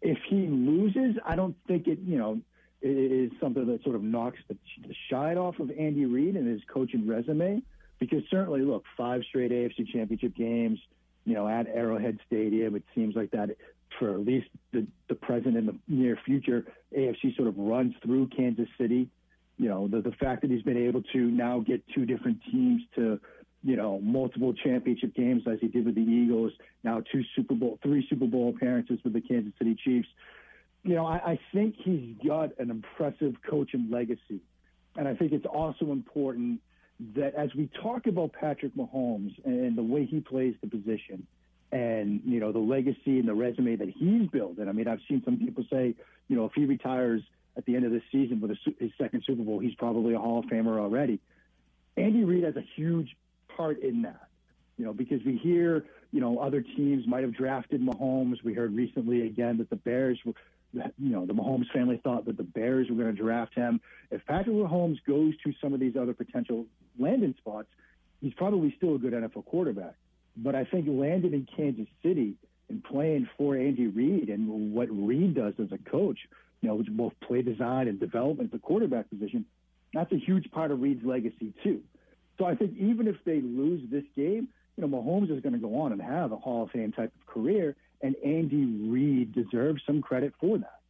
If 0.00 0.18
he 0.28 0.46
loses, 0.48 1.16
I 1.24 1.36
don't 1.36 1.56
think 1.66 1.86
it. 1.86 1.98
You 2.00 2.18
know, 2.18 2.40
is 2.82 3.30
something 3.40 3.66
that 3.66 3.82
sort 3.84 3.94
of 3.94 4.02
knocks 4.02 4.38
the, 4.48 4.56
the 4.86 4.94
shine 5.08 5.38
off 5.38 5.58
of 5.60 5.70
Andy 5.70 6.04
Reid 6.04 6.36
and 6.36 6.48
his 6.48 6.62
coaching 6.72 7.06
resume. 7.06 7.62
Because 8.00 8.24
certainly, 8.30 8.62
look, 8.62 8.84
five 8.96 9.22
straight 9.28 9.52
AFC 9.52 9.86
Championship 9.86 10.34
games, 10.34 10.80
you 11.24 11.34
know, 11.34 11.48
at 11.48 11.66
Arrowhead 11.68 12.18
Stadium. 12.26 12.74
It 12.74 12.84
seems 12.94 13.14
like 13.14 13.30
that 13.30 13.50
for 13.98 14.12
at 14.12 14.20
least 14.20 14.48
the, 14.72 14.86
the 15.08 15.14
present 15.14 15.56
and 15.56 15.68
the 15.68 15.76
near 15.88 16.18
future, 16.24 16.64
AFC 16.96 17.36
sort 17.36 17.48
of 17.48 17.56
runs 17.56 17.94
through 18.04 18.28
Kansas 18.28 18.68
City. 18.78 19.08
You 19.58 19.68
know, 19.68 19.88
the, 19.88 20.00
the 20.00 20.12
fact 20.12 20.42
that 20.42 20.50
he's 20.50 20.62
been 20.62 20.76
able 20.88 21.02
to 21.12 21.18
now 21.18 21.60
get 21.60 21.82
two 21.94 22.06
different 22.06 22.38
teams 22.50 22.82
to, 22.96 23.20
you 23.62 23.76
know, 23.76 24.00
multiple 24.00 24.54
championship 24.54 25.14
games 25.14 25.42
as 25.46 25.58
he 25.60 25.68
did 25.68 25.84
with 25.84 25.94
the 25.94 26.00
Eagles, 26.00 26.52
now 26.82 27.02
two 27.12 27.22
Super 27.36 27.54
Bowl, 27.54 27.78
three 27.82 28.06
Super 28.08 28.26
Bowl 28.26 28.52
appearances 28.56 28.98
with 29.04 29.12
the 29.12 29.20
Kansas 29.20 29.52
City 29.58 29.76
Chiefs. 29.84 30.08
You 30.84 30.96
know, 30.96 31.06
I, 31.06 31.16
I 31.32 31.40
think 31.52 31.76
he's 31.78 32.16
got 32.26 32.58
an 32.58 32.70
impressive 32.70 33.36
coaching 33.48 33.88
legacy. 33.90 34.40
And 34.96 35.06
I 35.06 35.14
think 35.14 35.32
it's 35.32 35.46
also 35.46 35.92
important 35.92 36.60
that 37.14 37.34
as 37.34 37.54
we 37.54 37.68
talk 37.82 38.06
about 38.06 38.32
Patrick 38.32 38.74
Mahomes 38.76 39.34
and 39.44 39.76
the 39.76 39.82
way 39.82 40.04
he 40.06 40.20
plays 40.20 40.54
the 40.60 40.68
position– 40.68 41.26
and 41.72 42.20
you 42.24 42.38
know 42.38 42.52
the 42.52 42.58
legacy 42.58 43.18
and 43.18 43.26
the 43.26 43.34
resume 43.34 43.76
that 43.76 43.88
he's 43.88 44.28
built. 44.28 44.58
And 44.58 44.68
I 44.68 44.72
mean, 44.72 44.86
I've 44.86 45.00
seen 45.08 45.22
some 45.24 45.38
people 45.38 45.64
say, 45.70 45.94
you 46.28 46.36
know, 46.36 46.44
if 46.44 46.52
he 46.54 46.66
retires 46.66 47.22
at 47.56 47.64
the 47.64 47.74
end 47.74 47.84
of 47.84 47.92
this 47.92 48.02
season 48.12 48.40
with 48.40 48.56
his 48.78 48.90
second 48.98 49.24
Super 49.26 49.42
Bowl, 49.42 49.58
he's 49.58 49.74
probably 49.74 50.14
a 50.14 50.18
Hall 50.18 50.40
of 50.40 50.44
Famer 50.46 50.78
already. 50.78 51.18
Andy 51.96 52.24
Reid 52.24 52.44
has 52.44 52.56
a 52.56 52.64
huge 52.76 53.16
part 53.56 53.80
in 53.80 54.02
that, 54.02 54.28
you 54.78 54.84
know, 54.84 54.92
because 54.92 55.22
we 55.24 55.36
hear, 55.36 55.84
you 56.12 56.20
know, 56.20 56.38
other 56.38 56.62
teams 56.62 57.06
might 57.06 57.22
have 57.22 57.34
drafted 57.34 57.82
Mahomes. 57.82 58.42
We 58.42 58.54
heard 58.54 58.74
recently 58.74 59.26
again 59.26 59.58
that 59.58 59.68
the 59.68 59.76
Bears 59.76 60.18
were, 60.24 60.32
you 60.72 60.90
know, 60.98 61.26
the 61.26 61.34
Mahomes 61.34 61.70
family 61.72 62.00
thought 62.02 62.24
that 62.26 62.38
the 62.38 62.42
Bears 62.42 62.88
were 62.88 62.96
going 62.96 63.14
to 63.14 63.22
draft 63.22 63.54
him. 63.54 63.80
If 64.10 64.24
Patrick 64.26 64.56
Mahomes 64.56 64.98
goes 65.06 65.34
to 65.44 65.52
some 65.60 65.74
of 65.74 65.80
these 65.80 65.96
other 65.96 66.14
potential 66.14 66.66
landing 66.98 67.34
spots, 67.38 67.68
he's 68.20 68.34
probably 68.34 68.74
still 68.76 68.94
a 68.94 68.98
good 68.98 69.12
NFL 69.12 69.44
quarterback. 69.44 69.94
But 70.36 70.54
I 70.54 70.64
think 70.64 70.86
landing 70.88 71.34
in 71.34 71.46
Kansas 71.56 71.88
City 72.02 72.34
and 72.68 72.82
playing 72.82 73.28
for 73.36 73.56
Andy 73.56 73.86
Reid 73.86 74.28
and 74.28 74.72
what 74.72 74.88
Reid 74.90 75.34
does 75.34 75.54
as 75.58 75.72
a 75.72 75.78
coach, 75.90 76.18
you 76.60 76.68
know, 76.68 76.76
which 76.76 76.88
both 76.88 77.12
play 77.20 77.42
design 77.42 77.88
and 77.88 78.00
development 78.00 78.50
the 78.52 78.58
quarterback 78.58 79.10
position, 79.10 79.44
that's 79.92 80.12
a 80.12 80.16
huge 80.16 80.50
part 80.50 80.70
of 80.70 80.80
Reid's 80.80 81.04
legacy 81.04 81.52
too. 81.62 81.82
So 82.38 82.46
I 82.46 82.54
think 82.54 82.76
even 82.78 83.08
if 83.08 83.16
they 83.24 83.40
lose 83.40 83.82
this 83.90 84.04
game, 84.16 84.48
you 84.76 84.86
know, 84.86 84.88
Mahomes 84.88 85.30
is 85.30 85.42
going 85.42 85.52
to 85.52 85.58
go 85.58 85.80
on 85.80 85.92
and 85.92 86.00
have 86.00 86.32
a 86.32 86.36
Hall 86.36 86.64
of 86.64 86.70
Fame 86.70 86.92
type 86.92 87.12
of 87.20 87.26
career, 87.26 87.76
and 88.00 88.16
Andy 88.24 88.64
Reid 88.64 89.34
deserves 89.34 89.82
some 89.86 90.00
credit 90.00 90.32
for 90.40 90.58
that. 90.58 90.80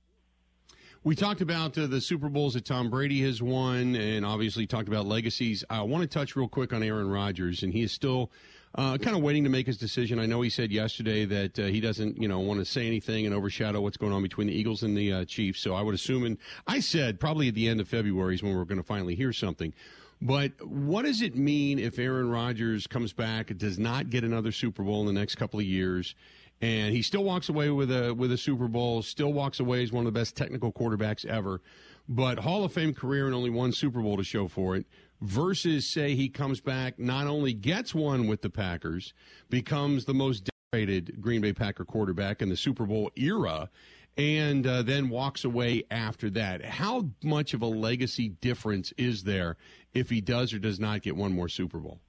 We 1.05 1.17
talked 1.17 1.41
about 1.41 1.77
uh, 1.77 1.89
the 1.89 2.01
Super 2.01 2.29
Bowls 2.29 2.55
that 2.55 2.65
Tom 2.65 2.89
Brady 2.89 3.23
has 3.23 3.43
won, 3.43 3.97
and 3.97 4.25
obviously 4.25 4.69
talked 4.69 4.87
about 4.87 5.05
legacies. 5.05 5.65
I 5.69 5.83
want 5.83 6.03
to 6.03 6.07
touch 6.07 6.37
real 6.37 6.47
quick 6.47 6.73
on 6.73 6.81
Aaron 6.81 7.11
Rodgers, 7.11 7.65
and 7.65 7.73
he 7.73 7.83
is 7.83 7.91
still 7.91 8.31
uh, 8.77 8.99
kind 8.99 9.17
of 9.17 9.21
waiting 9.21 9.43
to 9.43 9.51
make 9.51 9.67
his 9.67 9.77
decision. 9.77 10.21
I 10.21 10.27
know 10.27 10.43
he 10.43 10.49
said 10.49 10.71
yesterday 10.71 11.25
that 11.25 11.59
uh, 11.59 11.65
he 11.65 11.81
doesn't, 11.81 12.23
you 12.23 12.29
know, 12.29 12.39
want 12.39 12.61
to 12.61 12.65
say 12.65 12.87
anything 12.87 13.27
and 13.27 13.35
overshadow 13.35 13.81
what's 13.81 13.97
going 13.97 14.13
on 14.13 14.23
between 14.23 14.47
the 14.47 14.53
Eagles 14.53 14.85
and 14.85 14.97
the 14.97 15.13
uh, 15.13 15.25
Chiefs. 15.25 15.61
So 15.61 15.75
I 15.75 15.83
would 15.83 15.97
assume, 15.97 16.23
and 16.23 16.39
I 16.69 16.79
said 16.79 17.19
probably 17.19 17.49
at 17.49 17.55
the 17.55 17.67
end 17.67 17.81
of 17.81 17.89
February 17.89 18.37
is 18.37 18.43
when 18.45 18.57
we're 18.57 18.65
going 18.65 18.81
to 18.81 18.87
finally 18.87 19.17
hear 19.17 19.33
something. 19.33 19.75
But 20.21 20.53
what 20.65 21.05
does 21.05 21.21
it 21.21 21.35
mean 21.35 21.81
if 21.81 21.99
Aaron 21.99 22.31
Rodgers 22.31 22.87
comes 22.87 23.13
back, 23.13 23.59
does 23.59 23.77
not 23.77 24.09
get 24.09 24.23
another 24.23 24.53
Super 24.53 24.85
Bowl 24.85 25.01
in 25.01 25.13
the 25.13 25.19
next 25.19 25.35
couple 25.35 25.59
of 25.59 25.67
years, 25.67 26.15
and 26.63 26.95
he 26.95 27.03
still 27.03 27.25
walks 27.25 27.51
away 27.51 27.69
with 27.69 27.91
a 27.91 28.15
with 28.15 28.33
a 28.33 28.39
Super 28.39 28.69
Bowl, 28.69 29.03
still 29.03 29.35
walks 29.35 29.61
away 29.61 29.83
as 29.83 29.93
one 29.93 30.07
of 30.07 30.13
the 30.15 30.19
best 30.19 30.35
technical 30.37 30.73
quarterbacks 30.73 31.27
ever, 31.27 31.61
but 32.09 32.39
Hall 32.39 32.65
of 32.65 32.73
Fame 32.73 32.95
career 32.95 33.27
and 33.27 33.35
only 33.35 33.51
one 33.51 33.73
Super 33.73 34.01
Bowl 34.01 34.17
to 34.17 34.25
show 34.25 34.49
for 34.49 34.77
it? 34.77 34.87
versus 35.23 35.87
say 35.87 36.15
he 36.15 36.29
comes 36.29 36.61
back, 36.61 36.99
not 36.99 37.27
only 37.27 37.55
gets 37.55 37.95
one 37.95 38.27
with 38.27 38.43
the 38.43 38.51
Packers, 38.51 39.15
becomes 39.49 40.05
the 40.05 40.15
most 40.15 40.51
decorated 40.73 41.21
Green 41.21 41.41
Bay 41.41 41.53
Packer 41.53 41.85
quarterback 41.85 42.43
in 42.43 42.49
the 42.49 42.57
Super 42.57 42.85
Bowl 42.85 43.11
era, 43.17 43.71
and 44.17 44.67
uh, 44.67 44.83
then 44.83 45.09
walks 45.09 45.45
away 45.45 45.85
after 45.91 46.29
that. 46.31 46.65
How 46.65 47.09
much 47.23 47.55
of 47.55 47.63
a 47.63 47.67
legacy 47.67 48.29
difference 48.29 48.93
is 48.99 49.23
there 49.23 49.57
if 49.95 50.11
he 50.11 50.21
does 50.21 50.53
or 50.53 50.59
does 50.59 50.79
not 50.79 51.03
get 51.03 51.17
one 51.17 51.33
more 51.33 51.49
Super 51.49 51.79
Bowl? 51.79 52.01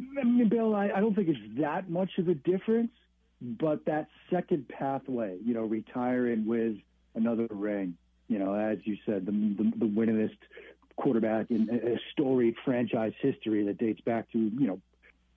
I 0.00 0.24
mean, 0.24 0.48
Bill, 0.48 0.74
I, 0.74 0.90
I 0.94 1.00
don't 1.00 1.14
think 1.14 1.28
it's 1.28 1.60
that 1.60 1.90
much 1.90 2.10
of 2.18 2.28
a 2.28 2.34
difference, 2.34 2.90
but 3.40 3.84
that 3.86 4.08
second 4.30 4.68
pathway, 4.68 5.38
you 5.44 5.54
know, 5.54 5.62
retiring 5.62 6.46
with 6.46 6.76
another 7.14 7.48
ring, 7.50 7.96
you 8.28 8.38
know, 8.38 8.54
as 8.54 8.78
you 8.84 8.96
said, 9.06 9.26
the 9.26 9.32
the, 9.32 9.72
the 9.78 9.86
winningest 9.86 10.36
quarterback 10.96 11.50
in 11.50 11.68
a 11.70 11.98
storied 12.12 12.54
franchise 12.64 13.12
history 13.20 13.64
that 13.64 13.78
dates 13.78 14.00
back 14.00 14.30
to 14.32 14.38
you 14.38 14.66
know 14.66 14.80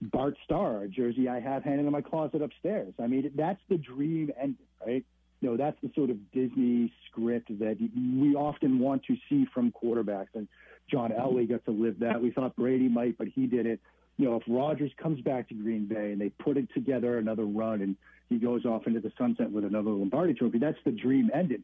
Bart 0.01 0.36
Starr, 0.44 0.84
a 0.84 0.88
jersey 0.88 1.30
I 1.30 1.39
have 1.39 1.63
hanging 1.63 1.86
in 1.86 1.91
my 1.91 2.01
closet 2.01 2.41
upstairs. 2.41 2.94
I 3.01 3.08
mean, 3.08 3.32
that's 3.36 3.60
the 3.70 3.77
dream 3.77 4.32
ending, 4.39 4.58
right? 4.86 5.06
You 5.41 5.50
know, 5.50 5.58
that's 5.58 5.77
the 5.82 5.91
sort 5.96 6.10
of 6.10 6.18
Disney 6.32 6.91
script 7.10 7.48
that 7.60 7.77
we 7.80 8.36
often 8.36 8.80
want 8.80 9.03
to 9.06 9.15
see 9.30 9.46
from 9.53 9.72
quarterbacks. 9.72 10.34
And 10.36 10.48
John 10.89 11.12
Elway 11.12 11.50
got 11.50 11.65
to 11.65 11.72
live 11.72 12.00
that. 12.00 12.22
We 12.22 12.32
thought 12.32 12.56
Brady 12.56 12.89
might, 12.89 13.18
but 13.18 13.27
he 13.27 13.48
did 13.48 13.65
it. 13.65 13.80
You 14.21 14.29
know, 14.29 14.35
if 14.35 14.43
Rodgers 14.47 14.91
comes 15.01 15.19
back 15.21 15.49
to 15.49 15.55
Green 15.55 15.87
Bay 15.87 16.11
and 16.11 16.21
they 16.21 16.29
put 16.29 16.55
it 16.55 16.71
together 16.75 17.17
another 17.17 17.45
run 17.45 17.81
and 17.81 17.95
he 18.29 18.37
goes 18.37 18.67
off 18.67 18.85
into 18.85 18.99
the 18.99 19.11
sunset 19.17 19.49
with 19.51 19.65
another 19.65 19.89
Lombardi 19.89 20.35
trophy, 20.35 20.59
that's 20.59 20.77
the 20.85 20.91
dream 20.91 21.31
ended. 21.33 21.63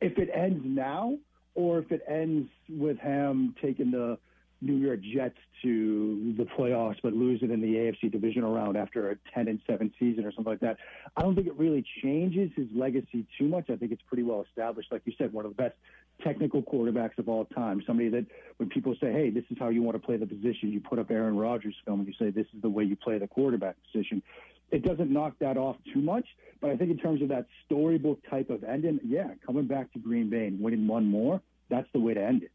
If 0.00 0.18
it 0.18 0.28
ends 0.34 0.60
now, 0.64 1.16
or 1.54 1.78
if 1.78 1.92
it 1.92 2.02
ends 2.08 2.48
with 2.68 2.98
him 2.98 3.54
taking 3.62 3.92
the 3.92 4.18
New 4.64 4.76
York 4.76 5.00
Jets 5.00 5.36
to 5.62 6.34
the 6.36 6.44
playoffs 6.44 6.96
but 7.02 7.12
losing 7.12 7.50
in 7.50 7.60
the 7.60 7.74
AFC 7.74 8.10
divisional 8.10 8.54
round 8.54 8.76
after 8.76 9.10
a 9.10 9.16
10 9.34 9.48
and 9.48 9.60
7 9.66 9.92
season 9.98 10.24
or 10.24 10.32
something 10.32 10.52
like 10.52 10.60
that. 10.60 10.78
I 11.16 11.22
don't 11.22 11.34
think 11.34 11.46
it 11.46 11.56
really 11.56 11.84
changes 12.02 12.50
his 12.56 12.66
legacy 12.74 13.26
too 13.38 13.46
much. 13.46 13.70
I 13.70 13.76
think 13.76 13.92
it's 13.92 14.02
pretty 14.02 14.22
well 14.22 14.44
established. 14.48 14.90
Like 14.90 15.02
you 15.04 15.12
said, 15.16 15.32
one 15.32 15.44
of 15.44 15.56
the 15.56 15.62
best 15.62 15.74
technical 16.22 16.62
quarterbacks 16.62 17.18
of 17.18 17.28
all 17.28 17.44
time. 17.46 17.82
Somebody 17.86 18.08
that 18.10 18.26
when 18.56 18.68
people 18.68 18.94
say, 19.00 19.12
hey, 19.12 19.30
this 19.30 19.44
is 19.50 19.56
how 19.58 19.68
you 19.68 19.82
want 19.82 20.00
to 20.00 20.04
play 20.04 20.16
the 20.16 20.26
position, 20.26 20.70
you 20.70 20.80
put 20.80 20.98
up 20.98 21.10
Aaron 21.10 21.36
Rodgers 21.36 21.74
film 21.84 22.00
and 22.00 22.08
you 22.08 22.14
say, 22.18 22.30
this 22.30 22.46
is 22.54 22.62
the 22.62 22.70
way 22.70 22.84
you 22.84 22.96
play 22.96 23.18
the 23.18 23.28
quarterback 23.28 23.76
position 23.92 24.22
it 24.70 24.82
doesn't 24.82 25.10
knock 25.10 25.34
that 25.38 25.56
off 25.56 25.76
too 25.92 26.00
much. 26.00 26.26
But 26.60 26.70
I 26.70 26.76
think 26.76 26.90
in 26.90 26.98
terms 26.98 27.22
of 27.22 27.28
that 27.28 27.46
storybook 27.64 28.18
type 28.28 28.50
of 28.50 28.64
ending, 28.64 29.00
yeah, 29.04 29.30
coming 29.44 29.66
back 29.66 29.92
to 29.92 29.98
Green 29.98 30.30
Bay 30.30 30.46
and 30.46 30.60
winning 30.60 30.86
one 30.86 31.06
more, 31.06 31.40
that's 31.68 31.88
the 31.92 32.00
way 32.00 32.14
to 32.14 32.22
end 32.22 32.42
it. 32.42 32.50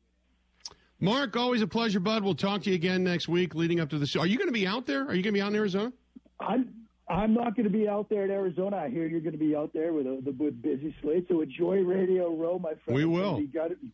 Mark, 1.00 1.38
always 1.38 1.62
a 1.62 1.68
pleasure, 1.68 2.00
bud. 2.00 2.24
We'll 2.24 2.36
talk 2.36 2.64
to 2.64 2.70
you 2.70 2.76
again 2.76 3.04
next 3.04 3.30
week 3.30 3.56
leading 3.56 3.80
up 3.80 3.90
to 3.92 3.98
the 3.98 4.06
show. 4.06 4.20
Are 4.20 4.28
you 4.28 4.38
going 4.38 4.50
to 4.50 4.54
be 4.54 4.68
out 4.68 4.86
there? 4.86 5.02
Are 5.04 5.16
you 5.16 5.24
going 5.24 5.34
to 5.34 5.40
be 5.40 5.42
out 5.42 5.50
in 5.50 5.56
Arizona? 5.56 5.94
I'm 6.40 6.74
I'm 7.08 7.34
not 7.34 7.56
going 7.56 7.64
to 7.64 7.72
be 7.72 7.88
out 7.88 8.10
there 8.10 8.26
in 8.26 8.32
Arizona. 8.32 8.78
I 8.78 8.90
hear 8.90 9.08
you're 9.08 9.22
going 9.22 9.32
to 9.32 9.40
be 9.40 9.56
out 9.56 9.72
there 9.74 9.94
with 9.94 10.06
a 10.06 10.20
the 10.24 10.32
with 10.32 10.62
busy 10.62 10.94
slate. 11.02 11.26
So 11.30 11.42
enjoy 11.42 11.78
Radio 11.82 12.36
Row, 12.36 12.60
my 12.60 12.74
friend. 12.84 12.96
We 12.96 13.06
will. 13.06 13.38
It's 13.42 13.54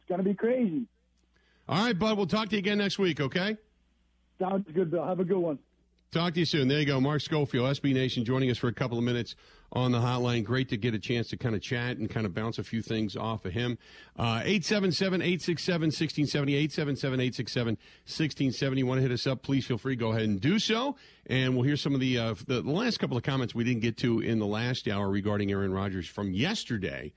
going 0.09 0.17
to 0.17 0.24
be 0.24 0.33
crazy. 0.33 0.88
All 1.69 1.85
right, 1.85 1.97
bud. 1.97 2.17
We'll 2.17 2.27
talk 2.27 2.50
to 2.50 2.55
you 2.55 2.59
again 2.59 2.79
next 2.79 2.97
week. 3.00 3.21
Okay. 3.21 3.55
Sounds 4.39 4.65
good, 4.74 4.91
Bill. 4.91 5.05
Have 5.05 5.19
a 5.19 5.24
good 5.24 5.38
one. 5.38 5.59
Talk 6.12 6.33
to 6.33 6.39
you 6.39 6.45
soon. 6.45 6.67
There 6.67 6.79
you 6.79 6.85
go. 6.85 7.00
Mark 7.00 7.21
Schofield, 7.21 7.67
SB 7.77 7.93
Nation, 7.93 8.25
joining 8.25 8.50
us 8.50 8.57
for 8.57 8.67
a 8.67 8.74
couple 8.74 8.97
of 8.97 9.03
minutes 9.03 9.35
on 9.72 9.91
the 9.91 10.00
hotline. 10.00 10.43
Great 10.43 10.69
to 10.69 10.77
get 10.77 10.93
a 10.93 11.00
chance 11.00 11.29
to 11.29 11.38
kind 11.38 11.55
of 11.55 11.62
chat 11.62 11.98
and 11.98 12.10
kind 12.10 12.25
of 12.25 12.34
bounce 12.34 12.57
a 12.57 12.63
few 12.63 12.81
things 12.81 13.15
off 13.15 13.45
of 13.45 13.53
him. 13.53 13.77
Uh, 14.17 14.41
877 14.43 15.22
867 15.22 15.88
1670. 15.88 16.55
877 16.55 17.19
867 17.19 17.67
1670. 17.75 18.84
Want 18.84 18.98
to 19.00 19.01
hit 19.01 19.12
us 19.12 19.27
up? 19.27 19.41
Please 19.41 19.65
feel 19.65 19.77
free. 19.77 19.95
Go 19.95 20.12
ahead 20.12 20.24
and 20.24 20.39
do 20.39 20.60
so. 20.60 20.95
And 21.27 21.55
we'll 21.55 21.63
hear 21.63 21.77
some 21.77 21.93
of 21.93 22.00
the, 22.00 22.17
uh, 22.17 22.36
the, 22.48 22.62
last 22.62 23.00
couple 23.00 23.17
of 23.17 23.24
comments 23.24 23.53
we 23.55 23.63
didn't 23.63 23.81
get 23.81 23.98
to 23.98 24.19
in 24.19 24.39
the 24.39 24.45
last 24.45 24.88
hour 24.88 25.10
regarding 25.10 25.51
Aaron 25.51 25.74
Rodgers 25.74 26.07
from 26.07 26.31
yesterday. 26.31 27.13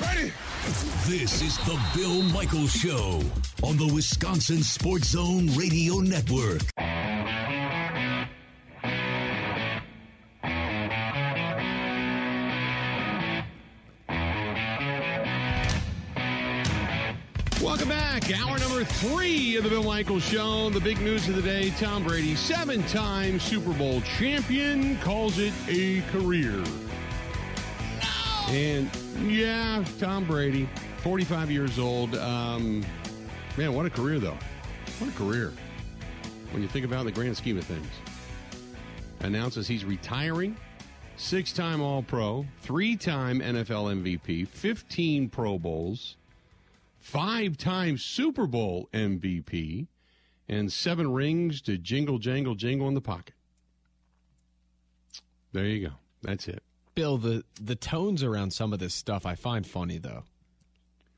Ready? 0.00 0.32
This 1.06 1.42
is 1.42 1.56
the 1.58 1.78
Bill 1.94 2.22
Michaels 2.22 2.72
Show 2.72 3.20
on 3.62 3.76
the 3.76 3.86
Wisconsin 3.94 4.62
Sports 4.62 5.08
Zone 5.08 5.48
Radio 5.56 6.00
Network. 6.00 6.62
Three 18.96 19.56
of 19.56 19.64
the 19.64 19.68
Bill 19.68 19.82
Michaels 19.82 20.24
Show. 20.24 20.70
The 20.70 20.80
big 20.80 20.98
news 21.02 21.28
of 21.28 21.36
the 21.36 21.42
day 21.42 21.68
Tom 21.78 22.02
Brady, 22.02 22.34
seven 22.34 22.82
time 22.84 23.38
Super 23.38 23.74
Bowl 23.74 24.00
champion, 24.00 24.96
calls 24.98 25.38
it 25.38 25.52
a 25.68 26.00
career. 26.12 26.52
No! 28.00 28.48
And 28.48 28.90
yeah, 29.22 29.84
Tom 29.98 30.24
Brady, 30.24 30.66
45 31.02 31.50
years 31.50 31.78
old. 31.78 32.14
Um, 32.16 32.86
man, 33.58 33.74
what 33.74 33.84
a 33.84 33.90
career, 33.90 34.18
though. 34.18 34.38
What 34.98 35.10
a 35.10 35.14
career. 35.14 35.52
When 36.52 36.62
you 36.62 36.68
think 36.68 36.86
about 36.86 37.04
the 37.04 37.12
grand 37.12 37.36
scheme 37.36 37.58
of 37.58 37.64
things. 37.64 37.88
Announces 39.20 39.68
he's 39.68 39.84
retiring. 39.84 40.56
Six 41.18 41.52
time 41.52 41.82
All 41.82 42.02
Pro, 42.02 42.46
three 42.62 42.96
time 42.96 43.40
NFL 43.40 44.02
MVP, 44.02 44.48
15 44.48 45.28
Pro 45.28 45.58
Bowls, 45.58 46.16
five 47.06 47.56
time 47.56 47.96
Super 47.98 48.46
Bowl 48.46 48.88
MVP, 48.92 49.86
and 50.48 50.72
seven 50.72 51.12
rings 51.12 51.60
to 51.62 51.78
jingle, 51.78 52.18
jangle, 52.18 52.54
jingle 52.54 52.88
in 52.88 52.94
the 52.94 53.00
pocket. 53.00 53.34
There 55.52 55.64
you 55.64 55.88
go. 55.88 55.94
That's 56.22 56.48
it. 56.48 56.62
Bill, 56.94 57.16
the 57.18 57.44
the 57.60 57.76
tones 57.76 58.22
around 58.22 58.52
some 58.52 58.72
of 58.72 58.78
this 58.78 58.94
stuff 58.94 59.24
I 59.24 59.36
find 59.36 59.66
funny 59.66 59.98
though. 59.98 60.24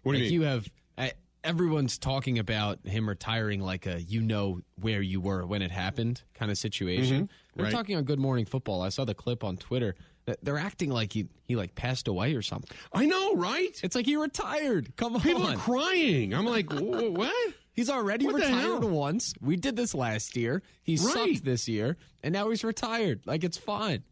What 0.03 0.13
do 0.13 0.19
like 0.19 0.31
you 0.31 0.41
mean? 0.41 0.41
You 0.41 0.43
have 0.43 0.69
uh, 0.99 1.09
everyone's 1.43 1.99
talking 1.99 2.39
about 2.39 2.81
him 2.85 3.09
retiring 3.09 3.61
like 3.61 3.87
a 3.87 4.03
you 4.03 4.21
know 4.21 4.61
where 4.81 5.01
you 5.01 5.21
were 5.21 5.47
when 5.47 5.63
it 5.63 5.71
happened 5.71 6.23
kind 6.35 6.51
of 6.51 6.59
situation. 6.59 7.25
Mm-hmm. 7.25 7.57
They're 7.57 7.65
right. 7.65 7.73
talking 7.73 7.97
on 7.97 8.05
Good 8.05 8.19
Morning 8.19 8.45
Football. 8.45 8.83
I 8.83 8.91
saw 8.91 9.05
the 9.05 9.15
clip 9.15 9.43
on 9.43 9.57
Twitter. 9.57 9.95
They're 10.43 10.59
acting 10.59 10.91
like 10.91 11.13
he 11.13 11.29
he 11.47 11.57
like 11.57 11.75
passed 11.75 12.09
away 12.09 12.35
or 12.35 12.43
something. 12.43 12.77
I 12.93 13.07
know, 13.07 13.35
right? 13.35 13.79
It's 13.83 13.95
like 13.95 14.07
he 14.07 14.17
retired. 14.17 14.97
Come 14.97 15.17
on, 15.17 15.23
People 15.23 15.47
are 15.47 15.57
crying. 15.57 16.35
I'm 16.35 16.47
like, 16.47 16.73
what? 16.73 17.55
He's 17.73 17.89
already 17.89 18.27
what 18.27 18.35
retired 18.35 18.83
once. 18.85 19.35
We 19.41 19.57
did 19.57 19.77
this 19.77 19.95
last 19.95 20.37
year. 20.37 20.63
He 20.83 20.97
right. 20.97 21.15
sucked 21.15 21.45
this 21.45 21.69
year, 21.69 21.97
and 22.23 22.33
now 22.33 22.51
he's 22.51 22.65
retired. 22.65 23.21
Like 23.25 23.45
it's 23.45 23.57
fine. 23.57 24.03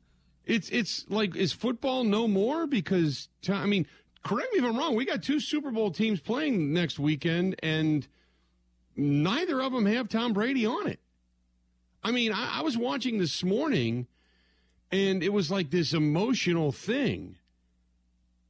It's 0.44 0.68
it's 0.70 1.04
like 1.08 1.34
is 1.34 1.52
football 1.52 2.04
no 2.04 2.28
more 2.28 2.68
because 2.68 3.28
I 3.48 3.66
mean, 3.66 3.86
correct 4.22 4.52
me 4.52 4.60
if 4.60 4.64
I'm 4.64 4.76
wrong. 4.76 4.94
We 4.94 5.04
got 5.04 5.22
two 5.22 5.40
Super 5.40 5.72
Bowl 5.72 5.90
teams 5.90 6.20
playing 6.20 6.72
next 6.72 7.00
weekend, 7.00 7.56
and 7.62 8.06
neither 8.94 9.60
of 9.60 9.72
them 9.72 9.86
have 9.86 10.08
Tom 10.08 10.32
Brady 10.32 10.64
on 10.64 10.86
it. 10.86 11.00
I 12.04 12.12
mean, 12.12 12.32
I, 12.32 12.60
I 12.60 12.62
was 12.62 12.78
watching 12.78 13.18
this 13.18 13.42
morning, 13.42 14.06
and 14.90 15.22
it 15.22 15.32
was 15.32 15.50
like 15.50 15.70
this 15.70 15.92
emotional 15.92 16.72
thing, 16.72 17.36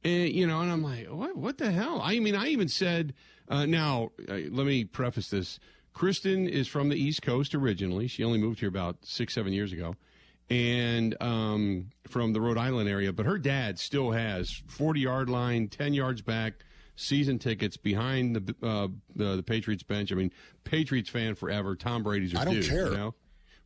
and 0.03 0.29
you 0.29 0.47
know, 0.47 0.61
and 0.61 0.71
I'm 0.71 0.83
like, 0.83 1.07
what? 1.07 1.35
What 1.35 1.57
the 1.57 1.71
hell? 1.71 2.01
I 2.03 2.19
mean, 2.19 2.35
I 2.35 2.47
even 2.47 2.67
said, 2.67 3.13
uh, 3.47 3.65
now 3.65 4.11
uh, 4.29 4.33
let 4.49 4.65
me 4.65 4.83
preface 4.83 5.29
this. 5.29 5.59
Kristen 5.93 6.47
is 6.47 6.67
from 6.67 6.89
the 6.89 6.95
East 6.95 7.23
Coast 7.23 7.55
originally. 7.55 8.07
She 8.07 8.23
only 8.23 8.37
moved 8.37 8.59
here 8.59 8.69
about 8.69 8.97
six, 9.03 9.33
seven 9.33 9.51
years 9.51 9.73
ago 9.73 9.95
and 10.49 11.15
um, 11.21 11.89
from 12.07 12.33
the 12.33 12.41
Rhode 12.41 12.57
Island 12.57 12.89
area. 12.89 13.11
But 13.11 13.25
her 13.25 13.37
dad 13.37 13.79
still 13.79 14.11
has 14.11 14.51
40 14.67 14.99
yard 14.99 15.29
line, 15.29 15.67
10 15.67 15.93
yards 15.93 16.21
back, 16.21 16.65
season 16.95 17.39
tickets 17.39 17.77
behind 17.77 18.35
the 18.35 18.55
uh, 18.65 18.87
the, 19.15 19.37
the, 19.37 19.43
Patriots 19.43 19.83
bench. 19.83 20.11
I 20.11 20.15
mean, 20.15 20.31
Patriots 20.63 21.09
fan 21.09 21.35
forever. 21.35 21.75
Tom 21.75 22.03
Brady's 22.03 22.35
I 22.35 22.45
don't 22.45 22.55
dude, 22.55 22.69
care. 22.69 22.91
You 22.91 22.97
know? 22.97 23.15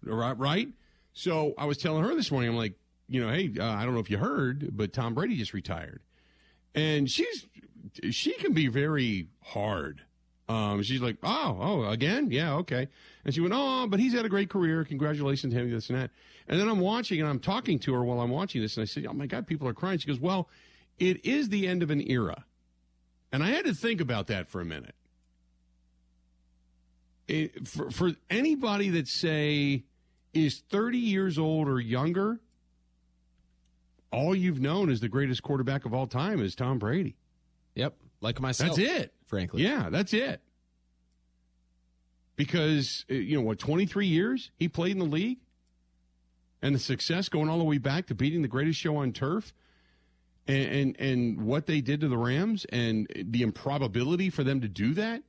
Right, 0.03 0.37
right. 0.37 0.67
So 1.13 1.53
I 1.57 1.65
was 1.65 1.77
telling 1.77 2.03
her 2.03 2.15
this 2.15 2.31
morning, 2.31 2.49
I'm 2.49 2.57
like, 2.57 2.73
you 3.07 3.21
know, 3.21 3.31
hey, 3.31 3.51
uh, 3.59 3.65
I 3.65 3.83
don't 3.83 3.93
know 3.93 3.99
if 3.99 4.09
you 4.09 4.17
heard, 4.17 4.75
but 4.75 4.93
Tom 4.93 5.13
Brady 5.13 5.35
just 5.35 5.53
retired, 5.53 6.01
and 6.73 7.09
she's 7.09 7.47
she 8.11 8.33
can 8.33 8.53
be 8.53 8.67
very 8.67 9.27
hard. 9.41 10.01
Um, 10.47 10.83
she's 10.83 11.01
like, 11.01 11.17
oh, 11.23 11.57
oh, 11.61 11.83
again, 11.85 12.29
yeah, 12.29 12.55
okay. 12.55 12.89
And 13.23 13.33
she 13.33 13.39
went, 13.39 13.53
oh, 13.55 13.87
but 13.87 13.99
he's 13.99 14.13
had 14.13 14.25
a 14.25 14.29
great 14.29 14.49
career. 14.49 14.83
Congratulations 14.83 15.53
to 15.53 15.59
him, 15.59 15.71
this 15.71 15.89
and 15.89 15.97
that. 15.97 16.11
And 16.47 16.59
then 16.59 16.67
I'm 16.67 16.79
watching 16.79 17.21
and 17.21 17.29
I'm 17.29 17.39
talking 17.39 17.79
to 17.79 17.93
her 17.93 18.03
while 18.03 18.19
I'm 18.19 18.31
watching 18.31 18.61
this, 18.61 18.75
and 18.75 18.81
I 18.81 18.85
said, 18.85 19.05
oh 19.07 19.13
my 19.13 19.27
God, 19.27 19.47
people 19.47 19.67
are 19.67 19.73
crying. 19.73 19.97
She 19.99 20.07
goes, 20.07 20.19
well, 20.19 20.49
it 20.99 21.25
is 21.25 21.49
the 21.49 21.67
end 21.67 21.83
of 21.83 21.89
an 21.89 22.01
era. 22.09 22.45
And 23.31 23.43
I 23.43 23.49
had 23.49 23.65
to 23.65 23.73
think 23.73 24.01
about 24.01 24.27
that 24.27 24.49
for 24.49 24.59
a 24.59 24.65
minute. 24.65 24.95
It, 27.27 27.67
for, 27.67 27.89
for 27.89 28.11
anybody 28.29 28.89
that 28.89 29.07
say 29.07 29.85
is 30.33 30.63
30 30.69 30.97
years 30.97 31.37
old 31.37 31.67
or 31.67 31.79
younger, 31.79 32.39
all 34.11 34.35
you've 34.35 34.59
known 34.59 34.89
as 34.89 34.99
the 34.99 35.09
greatest 35.09 35.43
quarterback 35.43 35.85
of 35.85 35.93
all 35.93 36.07
time 36.07 36.41
is 36.41 36.55
Tom 36.55 36.79
Brady. 36.79 37.15
Yep, 37.75 37.95
like 38.19 38.39
myself. 38.41 38.75
That's 38.75 38.89
it. 38.89 39.13
Frankly, 39.27 39.63
yeah, 39.63 39.89
that's 39.89 40.13
it. 40.13 40.41
Because 42.35 43.05
uh, 43.09 43.13
you 43.13 43.37
know 43.37 43.43
what, 43.43 43.59
23 43.59 44.07
years 44.07 44.51
he 44.57 44.67
played 44.67 44.91
in 44.91 44.99
the 44.99 45.05
league, 45.05 45.39
and 46.61 46.75
the 46.75 46.79
success 46.79 47.29
going 47.29 47.49
all 47.49 47.57
the 47.57 47.63
way 47.63 47.77
back 47.77 48.07
to 48.07 48.15
beating 48.15 48.41
the 48.41 48.47
greatest 48.47 48.79
show 48.79 48.97
on 48.97 49.13
turf, 49.13 49.53
and 50.47 50.65
and, 50.65 50.99
and 50.99 51.41
what 51.41 51.65
they 51.65 51.79
did 51.81 52.01
to 52.01 52.07
the 52.07 52.17
Rams, 52.17 52.65
and 52.65 53.07
the 53.15 53.41
improbability 53.41 54.29
for 54.29 54.43
them 54.43 54.59
to 54.61 54.67
do 54.67 54.93
that, 54.95 55.23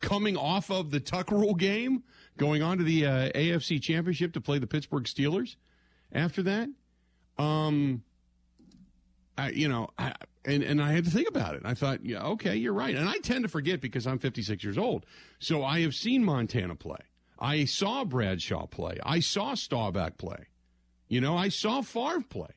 coming 0.00 0.36
off 0.36 0.70
of 0.70 0.90
the 0.90 1.00
Tuck 1.00 1.30
Rule 1.30 1.54
game, 1.54 2.02
going 2.36 2.62
on 2.62 2.78
to 2.78 2.84
the 2.84 3.06
uh, 3.06 3.30
AFC 3.34 3.80
Championship 3.82 4.32
to 4.34 4.40
play 4.40 4.58
the 4.58 4.66
Pittsburgh 4.66 5.04
Steelers. 5.04 5.56
After 6.12 6.42
that, 6.44 6.68
um, 7.36 8.02
I, 9.36 9.50
you 9.50 9.68
know, 9.68 9.88
I, 9.98 10.14
and 10.44 10.62
and 10.62 10.82
I 10.82 10.92
had 10.92 11.04
to 11.04 11.10
think 11.10 11.28
about 11.28 11.54
it. 11.54 11.62
I 11.64 11.74
thought, 11.74 12.04
yeah, 12.04 12.22
okay, 12.22 12.56
you're 12.56 12.72
right. 12.72 12.94
And 12.94 13.08
I 13.08 13.18
tend 13.18 13.44
to 13.44 13.48
forget 13.48 13.80
because 13.80 14.06
I'm 14.06 14.18
56 14.18 14.64
years 14.64 14.78
old. 14.78 15.04
So 15.38 15.62
I 15.62 15.80
have 15.80 15.94
seen 15.94 16.24
Montana 16.24 16.74
play. 16.74 16.98
I 17.38 17.66
saw 17.66 18.04
Bradshaw 18.04 18.66
play. 18.66 18.98
I 19.04 19.20
saw 19.20 19.54
Staubach 19.54 20.16
play. 20.18 20.46
You 21.08 21.20
know, 21.20 21.36
I 21.36 21.48
saw 21.48 21.82
Favre 21.82 22.24
play. 22.28 22.48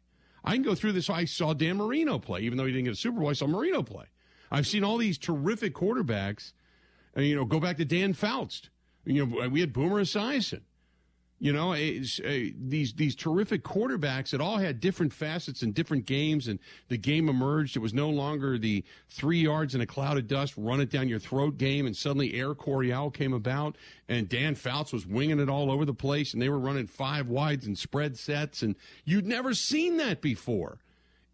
I 0.44 0.54
can 0.54 0.64
go 0.64 0.74
through 0.74 0.94
this. 0.94 1.10
I 1.10 1.26
saw 1.26 1.54
Dan 1.54 1.78
Marino 1.78 2.18
play, 2.18 2.42
even 2.42 2.58
though 2.58 2.66
he 2.66 2.72
didn't 2.72 2.86
get 2.86 2.94
a 2.94 2.98
Super 2.98 3.20
Bowl. 3.20 3.30
I 3.30 3.34
saw 3.34 3.48
Marino 3.48 3.84
play. 3.84 4.06
I've 4.50 4.68
seen 4.68 4.84
all 4.84 4.98
these 4.98 5.18
terrific 5.18 5.74
quarterbacks. 5.74 6.54
You 7.16 7.36
know, 7.36 7.46
go 7.46 7.60
back 7.60 7.78
to 7.78 7.86
Dan 7.86 8.14
Fouts. 8.14 8.70
You 9.06 9.26
know, 9.26 9.50
we 9.50 9.60
had 9.60 9.74
Boomer 9.74 10.02
Esiason. 10.02 10.62
You 11.42 11.52
know, 11.52 11.74
uh, 11.74 11.76
these 11.76 12.94
these 12.94 13.16
terrific 13.16 13.64
quarterbacks 13.64 14.30
that 14.30 14.42
all 14.42 14.58
had 14.58 14.80
different 14.80 15.12
facets 15.12 15.64
and 15.64 15.74
different 15.74 16.06
games, 16.06 16.48
and 16.48 16.60
the 16.88 16.98
game 17.00 17.28
emerged. 17.28 17.76
It 17.76 17.80
was 17.80 17.96
no 17.96 18.12
longer 18.12 18.60
the 18.60 18.84
three 19.10 19.40
yards 19.40 19.74
in 19.74 19.82
a 19.82 19.88
cloud 19.88 20.20
of 20.20 20.28
dust, 20.28 20.54
run 20.56 20.80
it 20.82 20.92
down 20.92 21.10
your 21.10 21.18
throat 21.18 21.58
game, 21.58 21.88
and 21.88 21.98
suddenly 21.98 22.36
Air 22.36 22.54
Coryell 22.54 23.10
came 23.10 23.34
about, 23.34 23.76
and 24.08 24.30
Dan 24.30 24.54
Fouts 24.54 24.94
was 24.94 25.08
winging 25.08 25.40
it 25.40 25.50
all 25.50 25.72
over 25.72 25.84
the 25.84 25.96
place, 25.96 26.32
and 26.32 26.40
they 26.40 26.50
were 26.50 26.60
running 26.60 26.86
five 26.86 27.28
wides 27.28 27.66
and 27.66 27.76
spread 27.76 28.20
sets, 28.20 28.62
and 28.62 28.76
you'd 29.04 29.26
never 29.26 29.56
seen 29.56 29.98
that 29.98 30.22
before. 30.22 30.78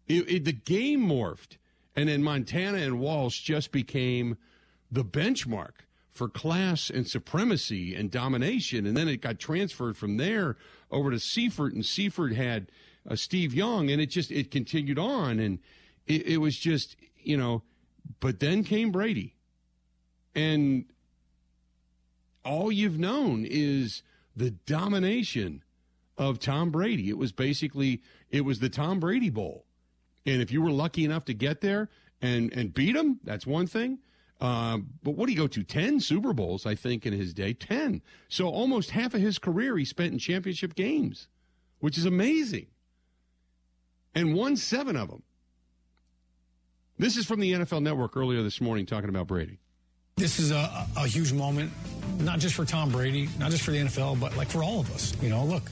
It, 0.06 0.30
it, 0.30 0.44
the 0.46 0.52
game 0.52 1.06
morphed, 1.06 1.58
and 1.94 2.08
then 2.08 2.22
Montana 2.22 2.78
and 2.78 2.98
Walsh 2.98 3.42
just 3.42 3.72
became 3.72 4.38
the 4.90 5.04
benchmark 5.04 5.84
for 6.18 6.28
class 6.28 6.90
and 6.90 7.06
supremacy 7.06 7.94
and 7.94 8.10
domination. 8.10 8.86
And 8.86 8.96
then 8.96 9.08
it 9.08 9.20
got 9.20 9.38
transferred 9.38 9.96
from 9.96 10.16
there 10.16 10.56
over 10.90 11.10
to 11.10 11.20
Seifert, 11.20 11.74
and 11.74 11.84
Seifert 11.84 12.34
had 12.34 12.70
uh, 13.08 13.14
Steve 13.14 13.54
Young, 13.54 13.90
and 13.90 14.00
it 14.00 14.06
just 14.06 14.30
it 14.30 14.50
continued 14.50 14.98
on, 14.98 15.38
and 15.38 15.60
it, 16.06 16.26
it 16.26 16.36
was 16.38 16.56
just 16.56 16.96
you 17.16 17.36
know. 17.36 17.62
But 18.20 18.40
then 18.40 18.64
came 18.64 18.90
Brady, 18.90 19.36
and 20.34 20.86
all 22.44 22.72
you've 22.72 22.98
known 22.98 23.46
is 23.48 24.02
the 24.34 24.50
domination 24.50 25.62
of 26.16 26.38
Tom 26.38 26.70
Brady. 26.70 27.10
It 27.10 27.18
was 27.18 27.32
basically 27.32 28.02
it 28.30 28.44
was 28.44 28.58
the 28.58 28.68
Tom 28.68 28.98
Brady 28.98 29.30
Bowl, 29.30 29.66
and 30.26 30.42
if 30.42 30.50
you 30.50 30.62
were 30.62 30.72
lucky 30.72 31.04
enough 31.04 31.26
to 31.26 31.34
get 31.34 31.60
there 31.60 31.90
and 32.20 32.52
and 32.52 32.74
beat 32.74 32.96
him, 32.96 33.20
that's 33.22 33.46
one 33.46 33.66
thing. 33.66 33.98
Uh, 34.40 34.78
but 35.02 35.12
what 35.12 35.26
did 35.26 35.32
he 35.32 35.38
go 35.38 35.48
to? 35.48 35.62
10 35.62 36.00
Super 36.00 36.32
Bowls, 36.32 36.64
I 36.64 36.74
think, 36.74 37.04
in 37.04 37.12
his 37.12 37.34
day. 37.34 37.52
10. 37.52 38.02
So 38.28 38.48
almost 38.48 38.90
half 38.90 39.14
of 39.14 39.20
his 39.20 39.38
career 39.38 39.76
he 39.76 39.84
spent 39.84 40.12
in 40.12 40.18
championship 40.18 40.74
games, 40.74 41.28
which 41.80 41.98
is 41.98 42.04
amazing. 42.04 42.66
And 44.14 44.34
won 44.34 44.56
seven 44.56 44.96
of 44.96 45.08
them. 45.08 45.22
This 46.98 47.16
is 47.16 47.26
from 47.26 47.40
the 47.40 47.52
NFL 47.52 47.82
Network 47.82 48.16
earlier 48.16 48.42
this 48.42 48.60
morning 48.60 48.86
talking 48.86 49.08
about 49.08 49.26
Brady. 49.28 49.58
This 50.16 50.40
is 50.40 50.50
a, 50.50 50.86
a 50.96 51.06
huge 51.06 51.32
moment, 51.32 51.70
not 52.18 52.40
just 52.40 52.56
for 52.56 52.64
Tom 52.64 52.90
Brady, 52.90 53.28
not 53.38 53.52
just 53.52 53.62
for 53.62 53.70
the 53.70 53.78
NFL, 53.78 54.18
but 54.18 54.36
like 54.36 54.48
for 54.48 54.64
all 54.64 54.80
of 54.80 54.92
us. 54.92 55.14
You 55.22 55.28
know, 55.28 55.44
look, 55.44 55.62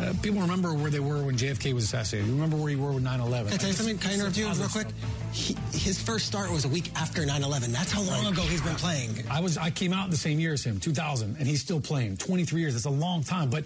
uh, 0.00 0.12
people 0.22 0.40
remember 0.40 0.74
where 0.74 0.90
they 0.90 1.00
were 1.00 1.22
when 1.22 1.36
JFK 1.36 1.72
was 1.72 1.84
assassinated. 1.84 2.28
You 2.28 2.34
Remember 2.34 2.56
where 2.56 2.70
you 2.70 2.78
were 2.78 2.92
with 2.92 3.04
9/11. 3.04 3.44
Can 3.46 3.54
I 3.54 3.56
tell 3.56 3.68
you 3.68 3.74
something? 3.74 3.98
Can 3.98 4.10
I 4.10 4.14
interrupt 4.14 4.36
you 4.36 4.48
real 4.48 4.68
quick? 4.68 4.88
He, 5.32 5.56
his 5.72 6.00
first 6.00 6.26
start 6.26 6.50
was 6.50 6.64
a 6.64 6.68
week 6.68 6.90
after 6.96 7.22
9/11. 7.22 7.72
That's 7.72 7.92
how 7.92 8.02
long 8.02 8.26
ago 8.26 8.42
he's 8.42 8.60
been 8.60 8.74
playing. 8.76 9.24
I 9.30 9.40
was 9.40 9.56
I 9.56 9.70
came 9.70 9.92
out 9.92 10.10
the 10.10 10.16
same 10.16 10.40
year 10.40 10.52
as 10.52 10.64
him, 10.64 10.80
2000, 10.80 11.36
and 11.38 11.46
he's 11.46 11.60
still 11.60 11.80
playing. 11.80 12.16
23 12.16 12.60
years. 12.60 12.74
That's 12.74 12.86
a 12.86 12.90
long 12.90 13.22
time, 13.22 13.50
but. 13.50 13.64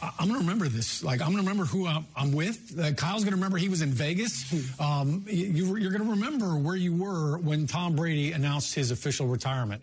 I'm 0.00 0.28
going 0.28 0.34
to 0.34 0.46
remember 0.46 0.68
this. 0.68 1.02
Like, 1.02 1.20
I'm 1.20 1.32
going 1.32 1.42
to 1.44 1.50
remember 1.50 1.64
who 1.64 1.88
I'm, 1.88 2.06
I'm 2.14 2.30
with. 2.30 2.78
Uh, 2.78 2.92
Kyle's 2.92 3.24
going 3.24 3.32
to 3.32 3.36
remember 3.36 3.58
he 3.58 3.68
was 3.68 3.82
in 3.82 3.90
Vegas. 3.90 4.80
Um, 4.80 5.24
you, 5.26 5.76
you're 5.76 5.90
going 5.90 6.04
to 6.04 6.10
remember 6.10 6.56
where 6.56 6.76
you 6.76 6.94
were 6.94 7.36
when 7.38 7.66
Tom 7.66 7.96
Brady 7.96 8.30
announced 8.30 8.76
his 8.76 8.92
official 8.92 9.26
retirement. 9.26 9.82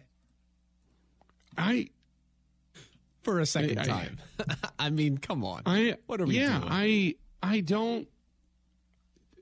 I 1.57 1.89
for 3.25 3.39
a 3.39 3.45
second 3.45 3.79
I, 3.79 3.83
time. 3.83 4.17
I, 4.79 4.89
mean, 4.91 5.17
come 5.17 5.43
on. 5.43 5.63
I 5.65 5.97
what 6.05 6.21
are 6.21 6.25
we 6.25 6.37
yeah, 6.39 6.59
doing? 6.59 6.71
I 6.71 7.15
I 7.43 7.59
don't 7.59 8.07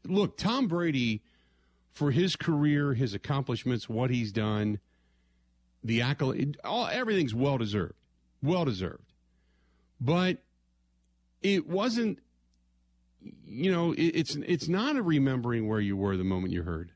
look 0.06 0.38
Tom 0.38 0.68
Brady 0.68 1.22
for 1.92 2.10
his 2.10 2.36
career, 2.36 2.94
his 2.94 3.14
accomplishments, 3.14 3.88
what 3.88 4.10
he's 4.10 4.32
done, 4.32 4.80
the 5.84 6.02
accolade, 6.02 6.58
all 6.64 6.88
everything's 6.88 7.36
well 7.36 7.60
deserved, 7.60 7.94
well 8.42 8.66
deserved. 8.66 9.14
But 10.02 10.40
it 11.44 11.68
wasn't. 11.68 12.20
You 13.46 13.72
know, 13.72 13.92
it, 13.92 14.02
it's 14.16 14.36
it's 14.36 14.68
not 14.68 14.96
a 14.96 15.04
remembering 15.04 15.68
where 15.68 15.80
you 15.80 15.96
were 15.96 16.18
the 16.18 16.24
moment 16.24 16.54
you 16.54 16.64
heard. 16.64 16.92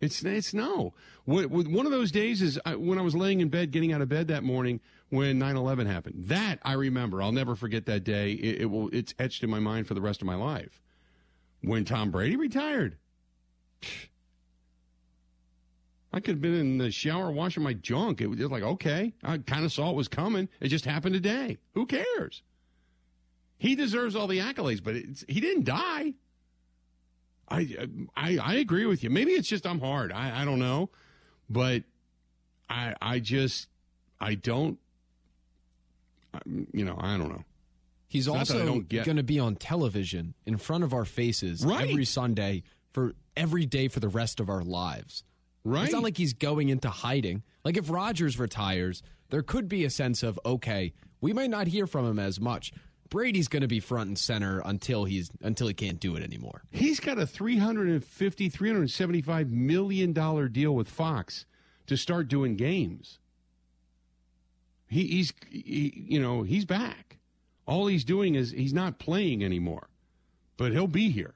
It's 0.00 0.22
it's 0.24 0.52
no. 0.52 0.92
One 1.24 1.86
of 1.86 1.92
those 1.92 2.10
days 2.10 2.42
is 2.42 2.58
when 2.66 2.98
I 2.98 3.02
was 3.02 3.14
laying 3.14 3.40
in 3.40 3.48
bed, 3.48 3.70
getting 3.70 3.92
out 3.92 4.02
of 4.02 4.08
bed 4.08 4.28
that 4.28 4.42
morning 4.42 4.80
when 5.08 5.38
9/11 5.38 5.86
happened. 5.86 6.26
That 6.26 6.58
I 6.62 6.72
remember. 6.72 7.22
I'll 7.22 7.32
never 7.32 7.54
forget 7.54 7.86
that 7.86 8.04
day. 8.04 8.32
It, 8.32 8.62
it 8.62 8.64
will. 8.66 8.90
It's 8.92 9.14
etched 9.18 9.42
in 9.42 9.50
my 9.50 9.60
mind 9.60 9.86
for 9.86 9.94
the 9.94 10.00
rest 10.00 10.20
of 10.20 10.26
my 10.26 10.34
life. 10.34 10.82
When 11.62 11.84
Tom 11.84 12.10
Brady 12.10 12.36
retired, 12.36 12.98
I 16.12 16.20
could 16.20 16.34
have 16.34 16.42
been 16.42 16.54
in 16.54 16.78
the 16.78 16.90
shower 16.90 17.30
washing 17.30 17.62
my 17.62 17.72
junk. 17.72 18.20
It 18.20 18.26
was 18.26 18.38
just 18.38 18.52
like 18.52 18.62
okay, 18.62 19.14
I 19.22 19.38
kind 19.38 19.64
of 19.64 19.72
saw 19.72 19.90
it 19.90 19.96
was 19.96 20.08
coming. 20.08 20.48
It 20.60 20.68
just 20.68 20.84
happened 20.84 21.14
today. 21.14 21.58
Who 21.72 21.86
cares? 21.86 22.42
He 23.56 23.74
deserves 23.74 24.14
all 24.14 24.26
the 24.26 24.40
accolades, 24.40 24.82
but 24.82 24.96
he 24.96 25.40
didn't 25.40 25.64
die. 25.64 26.14
I, 27.48 27.88
I 28.16 28.38
I 28.38 28.54
agree 28.54 28.86
with 28.86 29.04
you. 29.04 29.10
Maybe 29.10 29.32
it's 29.32 29.48
just 29.48 29.66
I'm 29.66 29.80
hard. 29.80 30.12
I, 30.12 30.42
I 30.42 30.44
don't 30.44 30.58
know, 30.58 30.90
but 31.48 31.82
I 32.68 32.94
I 33.00 33.18
just 33.20 33.68
I 34.20 34.34
don't. 34.34 34.78
You 36.72 36.84
know 36.84 36.96
I 36.98 37.16
don't 37.16 37.28
know. 37.28 37.44
He's 38.08 38.28
it's 38.28 38.36
also 38.36 38.80
going 38.80 39.16
to 39.16 39.22
be 39.22 39.40
on 39.40 39.56
television 39.56 40.34
in 40.46 40.56
front 40.56 40.84
of 40.84 40.94
our 40.94 41.04
faces 41.04 41.64
right. 41.64 41.88
every 41.88 42.04
Sunday 42.04 42.62
for 42.92 43.14
every 43.36 43.66
day 43.66 43.88
for 43.88 43.98
the 43.98 44.08
rest 44.08 44.38
of 44.38 44.48
our 44.48 44.62
lives. 44.62 45.24
Right. 45.64 45.84
It's 45.84 45.92
not 45.92 46.02
like 46.02 46.16
he's 46.16 46.32
going 46.32 46.68
into 46.68 46.90
hiding. 46.90 47.42
Like 47.64 47.76
if 47.76 47.90
Rodgers 47.90 48.38
retires, 48.38 49.02
there 49.30 49.42
could 49.42 49.68
be 49.68 49.84
a 49.84 49.90
sense 49.90 50.22
of 50.22 50.38
okay, 50.46 50.92
we 51.20 51.32
might 51.32 51.50
not 51.50 51.66
hear 51.66 51.86
from 51.86 52.06
him 52.06 52.18
as 52.18 52.38
much. 52.40 52.72
Brady's 53.14 53.46
going 53.46 53.62
to 53.62 53.68
be 53.68 53.78
front 53.78 54.08
and 54.08 54.18
center 54.18 54.60
until 54.64 55.04
he's 55.04 55.30
until 55.40 55.68
he 55.68 55.74
can't 55.74 56.00
do 56.00 56.16
it 56.16 56.24
anymore. 56.24 56.64
He's 56.72 56.98
got 56.98 57.16
a 57.16 57.28
350 57.28 58.48
375 58.48 59.50
million 59.52 60.12
dollar 60.12 60.48
deal 60.48 60.74
with 60.74 60.88
Fox 60.88 61.46
to 61.86 61.96
start 61.96 62.26
doing 62.26 62.56
games. 62.56 63.20
He, 64.88 65.06
he's 65.06 65.32
he, 65.48 66.06
you 66.08 66.20
know, 66.20 66.42
he's 66.42 66.64
back. 66.64 67.18
All 67.66 67.86
he's 67.86 68.02
doing 68.02 68.34
is 68.34 68.50
he's 68.50 68.74
not 68.74 68.98
playing 68.98 69.44
anymore. 69.44 69.90
But 70.56 70.72
he'll 70.72 70.88
be 70.88 71.10
here. 71.10 71.34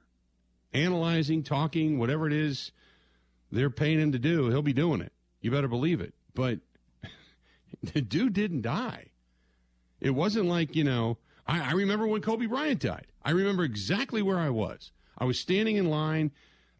Analyzing, 0.73 1.43
talking, 1.43 1.97
whatever 1.97 2.27
it 2.27 2.33
is 2.33 2.73
they're 3.53 3.69
paying 3.69 4.01
him 4.01 4.11
to 4.11 4.19
do, 4.19 4.49
he'll 4.49 4.61
be 4.61 4.73
doing 4.73 4.99
it. 4.99 5.13
You 5.39 5.49
better 5.49 5.69
believe 5.69 6.01
it. 6.01 6.13
But 6.35 6.59
the 7.93 8.01
dude 8.01 8.33
didn't 8.33 8.63
die. 8.63 9.05
It 10.01 10.09
wasn't 10.09 10.47
like, 10.47 10.75
you 10.75 10.83
know, 10.83 11.17
I, 11.49 11.69
I 11.69 11.71
remember 11.71 12.05
when 12.05 12.21
Kobe 12.21 12.45
Bryant 12.45 12.79
died. 12.79 13.07
I 13.23 13.31
remember 13.31 13.63
exactly 13.63 14.21
where 14.21 14.37
I 14.37 14.51
was. 14.51 14.91
I 15.17 15.25
was 15.25 15.39
standing 15.39 15.77
in 15.77 15.89
line, 15.89 16.31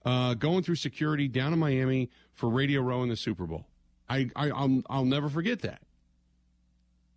uh, 0.06 0.36
going 0.36 0.64
through 0.64 0.76
security 0.76 1.28
down 1.28 1.54
in 1.54 1.60
Miami 1.60 2.12
for 2.36 2.50
Radio 2.50 2.82
Row 2.82 3.02
in 3.02 3.10
the 3.10 3.18
Super 3.18 3.48
Bowl. 3.48 3.66
I, 4.08 4.30
I 4.36 4.48
will 4.48 4.84
I'll 4.90 5.06
never 5.06 5.28
forget 5.28 5.62
that. 5.64 5.82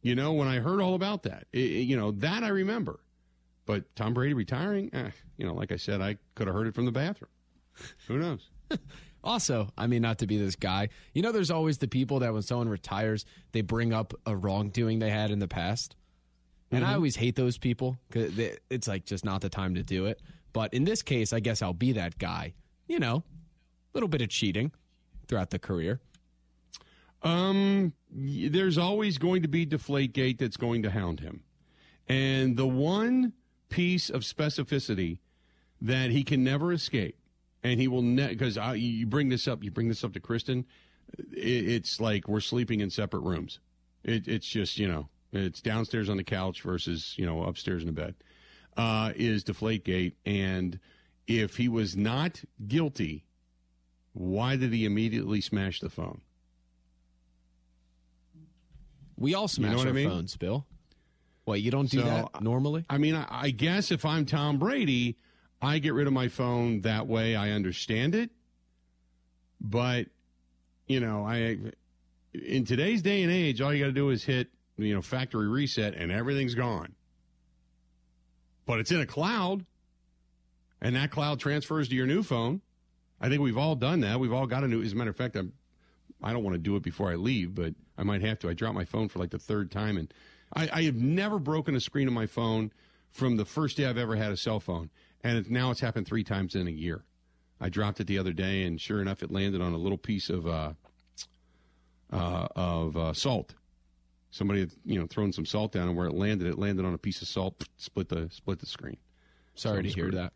You 0.01 0.15
know, 0.15 0.33
when 0.33 0.49
I 0.49 0.59
heard 0.59 0.81
all 0.81 0.95
about 0.95 1.25
that, 1.25 1.47
it, 1.53 1.59
you 1.59 1.97
know 1.97 2.11
that 2.13 2.43
I 2.43 2.49
remember. 2.49 3.01
But 3.67 3.95
Tom 3.95 4.15
Brady 4.15 4.35
retiring, 4.35 4.91
eh, 4.93 5.11
you 5.37 5.47
know, 5.47 5.55
like 5.55 5.71
I 5.71 5.77
said, 5.77 6.01
I 6.01 6.17
could 6.35 6.49
have 6.49 6.57
heard 6.57 6.67
it 6.67 6.75
from 6.75 6.87
the 6.87 6.93
bathroom. 6.93 7.31
Who 8.09 8.19
knows? 8.19 8.51
also, 9.25 9.69
I 9.79 9.87
mean, 9.87 10.03
not 10.03 10.19
to 10.19 10.27
be 10.27 10.39
this 10.39 10.57
guy, 10.57 10.89
you 11.13 11.23
know, 11.23 11.31
there's 11.31 11.51
always 11.51 11.79
the 11.79 11.87
people 11.87 12.19
that 12.21 12.33
when 12.33 12.43
someone 12.43 12.69
retires, 12.69 13.25
they 13.53 13.61
bring 13.61 13.93
up 13.93 14.15
a 14.27 14.35
wrongdoing 14.35 14.99
they 14.99 15.11
had 15.11 15.31
in 15.31 15.39
the 15.39 15.47
past. 15.47 15.95
And 16.73 16.83
mm-hmm. 16.83 16.91
I 16.91 16.95
always 16.95 17.17
hate 17.17 17.37
those 17.37 17.59
people 17.59 17.99
because 18.09 18.33
it's 18.71 18.89
like 18.89 19.05
just 19.05 19.25
not 19.25 19.43
the 19.43 19.51
time 19.51 19.75
to 19.75 19.83
do 19.83 20.07
it. 20.07 20.21
But 20.55 20.73
in 20.73 20.85
this 20.85 21.03
case, 21.03 21.33
I 21.33 21.41
guess 21.41 21.63
I'll 21.63 21.75
be 21.75 21.93
that 21.93 22.19
guy. 22.19 22.55
You 22.89 22.99
know, 22.99 23.17
a 23.17 23.23
little 23.95 24.09
bit 24.09 24.23
of 24.23 24.31
cheating 24.31 24.73
throughout 25.29 25.51
the 25.51 25.59
career. 25.59 26.01
Um, 27.23 27.93
there's 28.11 28.79
always 28.79 29.19
going 29.19 29.43
to 29.43 29.49
be 29.49 29.65
Deflategate 29.65 30.39
that's 30.39 30.57
going 30.57 30.83
to 30.83 30.91
hound 30.91 31.21
him, 31.21 31.45
and 32.09 32.57
the 32.57 32.67
one 32.67 33.33
piece 33.69 34.11
of 34.11 34.23
specificity 34.23 35.19
that 35.81 36.11
he 36.11 36.25
can 36.25 36.43
never 36.43 36.73
escape, 36.73 37.17
and 37.63 37.81
he 37.81 37.87
will 37.87 38.03
because 38.03 38.59
you 38.75 39.07
bring 39.07 39.29
this 39.29 39.47
up, 39.47 39.63
you 39.63 39.71
bring 39.71 39.89
this 39.89 40.03
up 40.03 40.13
to 40.15 40.21
Kristen, 40.21 40.67
it, 41.17 41.69
it's 41.69 42.01
like 42.01 42.27
we're 42.27 42.41
sleeping 42.41 42.81
in 42.81 42.91
separate 42.91 43.21
rooms. 43.21 43.61
It, 44.03 44.27
it's 44.27 44.49
just 44.49 44.79
you 44.79 44.89
know 44.89 45.09
it's 45.33 45.61
downstairs 45.61 46.09
on 46.09 46.17
the 46.17 46.25
couch 46.25 46.63
versus 46.63 47.15
you 47.17 47.27
know 47.27 47.45
upstairs 47.45 47.83
in 47.83 47.87
the 47.87 47.93
bed. 47.93 48.15
Uh, 48.77 49.13
is 49.17 49.45
Deflategate, 49.45 50.15
and 50.25 50.79
if 51.27 51.57
he 51.57 51.69
was 51.69 51.97
not 51.97 52.43
guilty 52.67 53.25
why 54.15 54.57
did 54.57 54.73
he 54.73 54.85
immediately 54.85 55.41
smash 55.41 55.81
the 55.81 55.89
phone? 55.89 56.21
We 59.17 59.35
all 59.35 59.49
smash 59.49 59.77
know 59.77 59.83
our 59.83 59.89
I 59.89 59.93
mean? 59.93 60.09
phones, 60.09 60.37
Bill. 60.37 60.67
What 61.45 61.61
you 61.61 61.71
don't 61.71 61.91
do 61.91 62.01
So, 62.01 62.05
that 62.05 62.43
normally? 62.43 62.85
I 62.89 62.99
mean, 62.99 63.15
I, 63.15 63.27
I 63.31 63.51
guess 63.51 63.91
if 63.91 64.05
I'm 64.05 64.27
Tom 64.27 64.59
Brady, 64.59 65.17
I 65.61 65.79
get 65.79 65.95
rid 65.95 66.07
of 66.07 66.13
my 66.13 66.29
phone 66.29 66.83
that 66.83 67.07
way. 67.07 67.35
I 67.35 67.51
understand 67.51 68.15
it, 68.15 68.31
but 69.61 70.07
you 70.87 71.01
know, 71.01 71.25
I 71.25 71.59
in 72.33 72.65
today's 72.65 73.03
day 73.03 73.23
and 73.23 73.33
age, 73.33 73.61
all 73.61 73.73
you 73.73 73.81
got 73.81 73.87
to 73.89 73.93
do 73.93 74.11
is 74.11 74.25
hit 74.25 74.49
you 74.85 74.95
know 74.95 75.03
factory 75.03 75.49
reset, 75.49 75.95
and 75.95 76.11
everything's 76.13 76.55
gone. 76.55 76.95
But 78.67 78.81
it's 78.81 78.91
in 78.91 79.01
a 79.01 79.07
cloud, 79.07 79.67
and 80.81 80.97
that 80.97 81.11
cloud 81.11 81.41
transfers 81.41 81.89
to 81.89 81.95
your 81.95 82.07
new 82.07 82.23
phone. 82.23 82.61
I 83.21 83.29
think 83.29 83.41
we've 83.41 83.59
all 83.59 83.77
done 83.77 84.01
that. 84.01 84.19
We've 84.19 84.33
all 84.33 84.47
got 84.47 84.65
a 84.65 84.69
new. 84.69 84.83
As 84.83 84.93
a 84.93 84.97
matter 84.97 85.11
of 85.11 85.17
fact, 85.17 85.37
I'm. 85.37 85.53
I 86.23 86.33
don't 86.33 86.45
want 86.45 86.55
to 86.55 86.61
do 86.61 86.77
it 86.77 86.85
before 86.85 87.11
I 87.11 87.17
leave, 87.17 87.55
but 87.55 87.75
I 87.99 88.05
might 88.05 88.23
have 88.23 88.39
to. 88.41 88.49
I 88.49 88.55
dropped 88.55 88.77
my 88.77 88.85
phone 88.85 89.09
for 89.09 89.19
like 89.19 89.31
the 89.31 89.39
third 89.39 89.73
time, 89.73 89.97
and 89.97 90.13
I, 90.55 90.69
I 90.73 90.83
have 90.83 90.95
never 90.95 91.39
broken 91.39 91.75
a 91.75 91.81
screen 91.81 92.07
of 92.07 92.15
my 92.15 92.27
phone 92.27 92.73
from 93.11 93.37
the 93.37 93.45
first 93.45 93.77
day 93.77 93.87
I've 93.87 93.99
ever 93.99 94.17
had 94.17 94.33
a 94.33 94.37
cell 94.37 94.61
phone, 94.61 94.91
and 95.25 95.39
it, 95.39 95.51
now 95.51 95.71
it's 95.71 95.81
happened 95.81 96.07
three 96.07 96.25
times 96.25 96.55
in 96.55 96.69
a 96.69 96.71
year. 96.71 97.05
I 97.61 97.69
dropped 97.69 98.01
it 98.01 98.07
the 98.07 98.19
other 98.19 98.33
day, 98.33 98.65
and 98.65 98.81
sure 98.81 99.01
enough, 99.01 99.23
it 99.23 99.31
landed 99.31 99.61
on 99.61 99.73
a 99.73 99.77
little 99.77 99.99
piece 99.99 100.31
of 100.31 100.47
uh, 100.47 100.73
uh, 102.13 102.49
of 102.57 102.97
uh, 102.97 103.13
salt. 103.13 103.55
Somebody 104.33 104.61
had 104.61 104.73
you 104.85 104.99
know 104.99 105.07
thrown 105.07 105.33
some 105.33 105.47
salt 105.47 105.73
down, 105.73 105.87
and 105.87 105.97
where 105.97 106.09
it 106.09 106.15
landed, 106.15 106.49
it 106.49 106.59
landed 106.59 106.85
on 106.85 106.95
a 106.95 106.99
piece 106.99 107.23
of 107.23 107.29
salt, 107.29 107.63
split 107.77 108.09
the 108.09 108.29
split 108.33 108.59
the 108.59 108.67
screen. 108.67 108.97
Sorry 109.55 109.79
I'm 109.79 109.85
to 109.85 109.91
hear 109.91 110.11
that. 110.11 110.33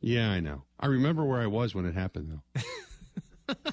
Yeah, 0.00 0.30
I 0.30 0.40
know. 0.40 0.64
I 0.78 0.86
remember 0.86 1.24
where 1.24 1.40
I 1.40 1.46
was 1.46 1.74
when 1.74 1.86
it 1.86 1.94
happened, 1.94 2.40
though. 3.48 3.54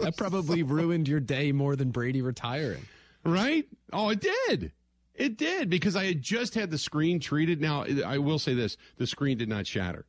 That 0.00 0.16
probably 0.16 0.62
ruined 0.62 1.08
your 1.08 1.20
day 1.20 1.52
more 1.52 1.76
than 1.76 1.90
Brady 1.90 2.22
retiring. 2.22 2.86
Right? 3.22 3.66
Oh, 3.92 4.08
it 4.08 4.20
did. 4.20 4.72
It 5.14 5.36
did 5.36 5.68
because 5.68 5.94
I 5.94 6.06
had 6.06 6.22
just 6.22 6.54
had 6.54 6.70
the 6.70 6.78
screen 6.78 7.20
treated. 7.20 7.60
Now, 7.60 7.84
I 8.06 8.16
will 8.16 8.38
say 8.38 8.54
this: 8.54 8.78
the 8.96 9.06
screen 9.06 9.36
did 9.36 9.48
not 9.50 9.66
shatter 9.66 10.06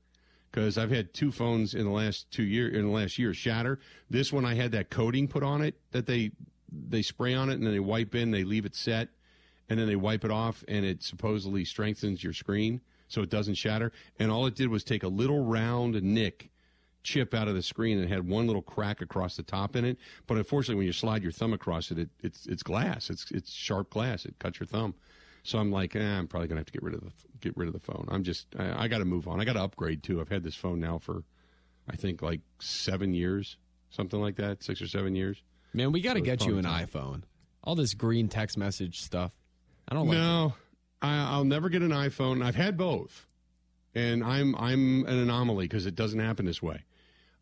because 0.50 0.78
I've 0.78 0.92
had 0.92 1.14
two 1.14 1.32
phones 1.32 1.74
in 1.74 1.84
the 1.84 1.92
last 1.92 2.32
two 2.32 2.44
year 2.44 2.70
in 2.70 2.86
the 2.86 2.92
last 2.92 3.20
year 3.20 3.34
shatter. 3.34 3.80
This 4.10 4.32
one 4.32 4.46
I 4.46 4.54
had 4.54 4.72
that 4.72 4.90
coating 4.90 5.28
put 5.28 5.44
on 5.44 5.62
it 5.62 5.76
that 5.92 6.06
they 6.06 6.32
they 6.72 7.02
spray 7.02 7.34
on 7.34 7.50
it 7.50 7.54
and 7.54 7.66
then 7.66 7.74
they 7.74 7.80
wipe 7.80 8.16
in, 8.16 8.32
they 8.32 8.44
leave 8.44 8.66
it 8.66 8.76
set, 8.76 9.10
and 9.70 9.80
then 9.80 9.88
they 9.88 9.96
wipe 9.96 10.26
it 10.26 10.32
off, 10.32 10.64
and 10.68 10.86
it 10.86 11.04
supposedly 11.04 11.66
strengthens 11.66 12.24
your 12.24 12.34
screen 12.34 12.82
so 13.08 13.22
it 13.22 13.30
doesn't 13.30 13.56
shatter. 13.56 13.92
And 14.20 14.32
all 14.32 14.46
it 14.46 14.56
did 14.56 14.70
was 14.70 14.84
take 14.84 15.04
a 15.04 15.08
little 15.08 15.44
round 15.44 16.02
nick 16.02 16.50
chip 17.04 17.34
out 17.34 17.48
of 17.48 17.56
the 17.56 17.64
screen 17.64 17.98
and 18.00 18.10
had 18.10 18.28
one 18.28 18.48
little 18.48 18.62
crack 18.62 19.02
across 19.02 19.36
the 19.36 19.44
top 19.44 19.76
in 19.76 19.86
it. 19.86 19.98
But 20.28 20.38
unfortunately, 20.38 20.76
when 20.76 20.86
you 20.86 20.94
slide 20.94 21.24
your 21.24 21.32
thumb 21.32 21.54
across 21.54 21.92
it, 21.92 22.00
it 22.00 22.10
it's 22.22 22.46
it's 22.46 22.64
glass. 22.64 23.10
It's 23.10 23.30
it's 23.32 23.52
sharp 23.52 23.90
glass. 23.90 24.26
It 24.26 24.38
cuts 24.40 24.60
your 24.60 24.68
thumb. 24.68 24.96
So 25.44 25.58
I'm 25.58 25.72
like, 25.72 25.96
eh, 25.96 26.00
I'm 26.00 26.28
probably 26.28 26.48
gonna 26.48 26.60
have 26.60 26.68
to 26.68 26.74
get 26.74 26.84
rid 26.84 26.94
of 26.94 27.02
the 27.02 27.12
get 27.40 27.58
rid 27.58 27.68
of 27.68 27.74
the 27.74 27.80
phone. 27.80 28.08
I'm 28.10 28.24
just 28.24 28.48
I, 28.58 28.84
I 28.84 28.88
got 28.88 29.00
to 29.00 29.06
move 29.06 29.28
on. 29.28 29.42
I 29.42 29.46
got 29.46 29.54
to 29.54 29.64
upgrade 29.64 30.04
too. 30.04 30.22
I've 30.22 30.30
had 30.30 30.44
this 30.44 30.56
phone 30.56 30.80
now 30.80 31.00
for 31.00 31.24
I 31.90 31.96
think 31.96 32.22
like 32.22 32.42
seven 32.60 33.14
years, 33.14 33.58
something 33.90 34.22
like 34.22 34.36
that, 34.36 34.64
six 34.64 34.82
or 34.82 34.88
seven 34.88 35.16
years. 35.16 35.42
Man, 35.74 35.92
we 35.92 36.02
got 36.02 36.14
to 36.14 36.22
get 36.22 36.46
you 36.46 36.58
an 36.58 36.64
probably 36.64 36.86
iPhone. 36.86 37.24
All 37.64 37.76
this 37.76 37.94
green 37.94 38.28
text 38.28 38.58
message 38.58 39.02
stuff. 39.02 39.32
I 39.88 39.96
don't 39.96 40.08
like 40.08 40.18
it. 40.18 40.20
No, 40.20 40.54
I, 41.02 41.34
I'll 41.34 41.46
never 41.46 41.70
get 41.70 41.82
an 41.82 41.92
iPhone. 41.92 42.44
I've 42.44 42.56
had 42.56 42.78
both, 42.78 43.28
and 43.96 44.24
I'm 44.24 44.56
I'm 44.56 45.06
an 45.06 45.20
anomaly 45.20 45.66
because 45.66 45.86
it 45.86 45.96
doesn't 45.96 46.20
happen 46.20 46.46
this 46.46 46.62
way. 46.62 46.84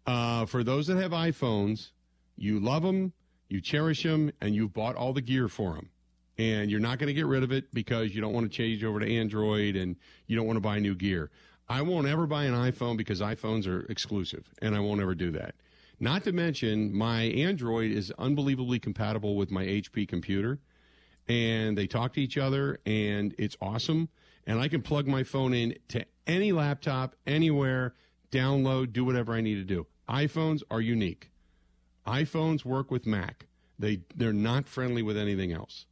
Uh, 0.05 0.45
for 0.45 0.63
those 0.63 0.87
that 0.87 0.97
have 0.97 1.11
iPhones, 1.11 1.91
you 2.35 2.59
love 2.59 2.83
them, 2.83 3.13
you 3.47 3.61
cherish 3.61 4.03
them, 4.03 4.31
and 4.41 4.55
you've 4.55 4.73
bought 4.73 4.95
all 4.95 5.13
the 5.13 5.21
gear 5.21 5.47
for 5.47 5.73
them, 5.73 5.89
and 6.37 6.71
you're 6.71 6.79
not 6.79 6.99
going 6.99 7.07
to 7.07 7.13
get 7.13 7.25
rid 7.25 7.43
of 7.43 7.51
it 7.51 7.73
because 7.73 8.15
you 8.15 8.21
don't 8.21 8.33
want 8.33 8.49
to 8.49 8.55
change 8.55 8.83
over 8.83 8.99
to 8.99 9.17
Android 9.17 9.75
and 9.75 9.95
you 10.27 10.35
don't 10.35 10.47
want 10.47 10.57
to 10.57 10.61
buy 10.61 10.79
new 10.79 10.95
gear. 10.95 11.29
I 11.67 11.83
won't 11.83 12.07
ever 12.07 12.25
buy 12.25 12.45
an 12.45 12.53
iPhone 12.53 12.97
because 12.97 13.21
iPhones 13.21 13.67
are 13.67 13.85
exclusive, 13.91 14.49
and 14.61 14.75
I 14.75 14.79
won't 14.79 15.01
ever 15.01 15.13
do 15.13 15.31
that. 15.31 15.53
Not 15.99 16.23
to 16.23 16.31
mention, 16.31 16.95
my 16.95 17.23
Android 17.23 17.91
is 17.91 18.12
unbelievably 18.17 18.79
compatible 18.79 19.35
with 19.35 19.51
my 19.51 19.65
HP 19.65 20.07
computer 20.07 20.59
and 21.29 21.77
they 21.77 21.88
talk 21.88 22.13
to 22.13 22.21
each 22.21 22.38
other 22.38 22.79
and 22.85 23.33
it's 23.38 23.55
awesome. 23.62 24.09
And 24.47 24.59
i 24.59 24.67
can 24.67 24.81
plug 24.81 25.07
my 25.07 25.23
phone 25.23 25.53
in 25.53 25.75
to 25.89 26.03
any 26.25 26.51
laptop 26.51 27.15
anywhere 27.27 27.93
download 28.31 28.91
do 28.91 29.05
whatever 29.05 29.33
i 29.33 29.41
need 29.41 29.55
to 29.55 29.63
do. 29.63 29.85
iphones 30.09 30.63
are 30.71 30.81
unique. 30.81 31.31
iphones 32.07 32.65
work 32.65 32.89
with 32.91 33.05
mac. 33.05 33.45
They 33.77 34.01
they're 34.15 34.33
not 34.33 34.67
friendly 34.67 35.03
with 35.03 35.17
anything 35.17 35.53
else. 35.53 35.85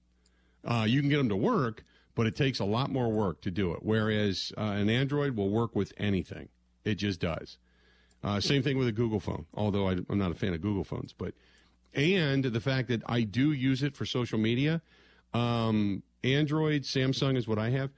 Uh, 0.66 0.86
you 0.88 1.00
can 1.00 1.10
get 1.10 1.18
them 1.18 1.30
to 1.30 1.36
work 1.36 1.86
but 2.16 2.26
it 2.26 2.36
takes 2.36 2.60
a 2.60 2.66
lot 2.66 2.90
more 2.90 3.12
work 3.12 3.42
to 3.42 3.52
do 3.52 3.74
it 3.74 3.80
whereas 3.84 4.52
uh, 4.58 4.62
an 4.62 4.90
android 4.90 5.36
will 5.36 5.50
work 5.50 5.76
with 5.76 5.94
anything. 5.98 6.50
It 6.84 6.96
just 6.96 7.20
does 7.20 7.58
uh, 8.28 8.40
same 8.40 8.62
thing 8.62 8.78
with 8.78 8.88
a 8.88 8.92
google 8.92 9.20
phone 9.20 9.46
although 9.54 9.88
I, 9.88 9.98
i'm 10.10 10.18
not 10.18 10.32
a 10.32 10.36
fan 10.36 10.54
of 10.54 10.62
google 10.62 10.84
phones 10.84 11.14
but 11.14 11.34
and 11.98 12.44
the 12.44 12.62
fact 12.62 12.90
that 12.90 13.02
I 13.08 13.22
do 13.22 13.52
use 13.52 13.84
it 13.84 13.96
for 13.96 14.06
social 14.06 14.38
media. 14.38 14.82
Um, 15.34 16.04
Android, 16.24 16.84
Samsung 16.84 17.36
is 17.36 17.48
what 17.48 17.58
I 17.58 17.72
have. 17.72 17.90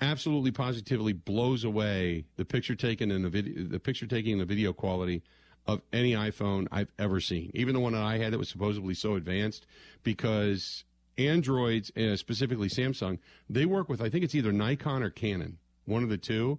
Absolutely, 0.00 0.50
positively 0.50 1.12
blows 1.12 1.62
away 1.62 2.24
the 2.36 2.44
picture 2.44 2.74
taken 2.74 3.10
and 3.10 3.24
the 3.24 3.28
video, 3.28 3.64
the 3.64 3.78
picture 3.78 4.06
taking 4.06 4.32
and 4.32 4.40
the 4.40 4.46
video 4.46 4.72
quality 4.72 5.22
of 5.66 5.82
any 5.92 6.12
iPhone 6.12 6.66
I've 6.72 6.90
ever 6.98 7.20
seen. 7.20 7.50
Even 7.54 7.74
the 7.74 7.80
one 7.80 7.92
that 7.92 8.02
I 8.02 8.18
had 8.18 8.32
that 8.32 8.38
was 8.38 8.48
supposedly 8.48 8.94
so 8.94 9.14
advanced, 9.14 9.66
because 10.02 10.84
Androids, 11.16 11.92
uh, 11.96 12.16
specifically 12.16 12.68
Samsung, 12.68 13.18
they 13.48 13.66
work 13.66 13.88
with 13.88 14.00
I 14.00 14.08
think 14.08 14.24
it's 14.24 14.34
either 14.34 14.52
Nikon 14.52 15.02
or 15.02 15.10
Canon, 15.10 15.58
one 15.84 16.02
of 16.02 16.08
the 16.08 16.18
two. 16.18 16.58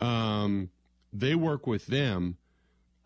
Um, 0.00 0.70
they 1.12 1.34
work 1.34 1.66
with 1.66 1.86
them 1.86 2.36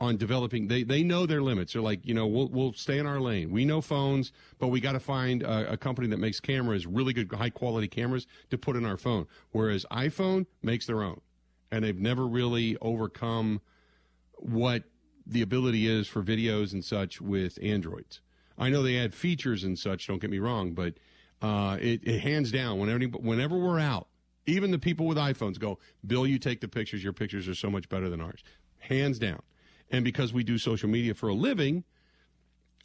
on 0.01 0.17
developing 0.17 0.69
they 0.69 0.83
they 0.83 1.03
know 1.03 1.27
their 1.27 1.43
limits. 1.43 1.73
They're 1.73 1.83
like 1.83 2.05
you 2.05 2.15
know 2.15 2.27
we'll 2.27 2.49
we'll 2.49 2.73
stay 2.73 2.99
in 2.99 3.07
our 3.07 3.21
lane. 3.21 3.51
We 3.51 3.65
know 3.65 3.81
phones 3.81 4.33
but 4.59 4.69
we 4.69 4.81
got 4.81 4.93
to 4.93 5.01
find 5.01 5.43
a, 5.43 5.73
a 5.73 5.77
company 5.77 6.09
that 6.09 6.19
makes 6.19 6.41
cameras 6.41 6.87
really 6.87 7.13
good 7.13 7.33
high 7.33 7.51
quality 7.51 7.89
cameras 7.89 8.27
to 8.51 8.59
put 8.59 8.77
in 8.77 8.85
our 8.85 8.97
phone. 8.97 9.27
Whereas 9.53 9.87
iphone 9.93 10.47
makes 10.63 10.87
their 10.87 11.03
own 11.03 11.21
and 11.71 11.85
they've 11.85 11.99
never 11.99 12.27
really 12.27 12.77
overcome 12.81 13.61
what 14.33 14.85
the 15.27 15.43
ability 15.43 15.87
is 15.87 16.07
for 16.07 16.23
videos 16.23 16.73
and 16.73 16.85
such 16.85 17.21
with 17.21 17.59
androids. 17.63 18.21
I 18.59 18.69
know 18.69 18.83
they 18.83 18.99
add 18.99 19.15
features 19.15 19.65
and 19.65 19.79
such 19.79 20.07
don't 20.07 20.21
get 20.21 20.31
me 20.31 20.39
wrong 20.39 20.75
but 20.75 20.95
uh, 21.41 21.79
it, 21.81 22.01
it 22.05 22.21
hands 22.21 22.51
down 22.51 22.79
whenever 22.79 23.05
whenever 23.19 23.57
we're 23.57 23.81
out 23.81 24.09
even 24.47 24.71
the 24.71 24.79
people 24.79 25.07
with 25.07 25.19
iPhones 25.19 25.59
go, 25.59 25.79
Bill, 26.07 26.27
you 26.27 26.39
take 26.39 26.61
the 26.61 26.69
pictures. 26.69 27.03
Your 27.03 27.13
pictures 27.13 27.49
are 27.49 27.55
so 27.55 27.71
much 27.71 27.89
better 27.89 28.09
than 28.09 28.21
ours, 28.21 28.43
hands 28.79 29.19
down. 29.19 29.41
And 29.91 30.05
because 30.05 30.33
we 30.33 30.45
do 30.45 30.59
social 30.59 30.89
media 30.89 31.15
for 31.15 31.29
a 31.29 31.35
living, 31.35 31.85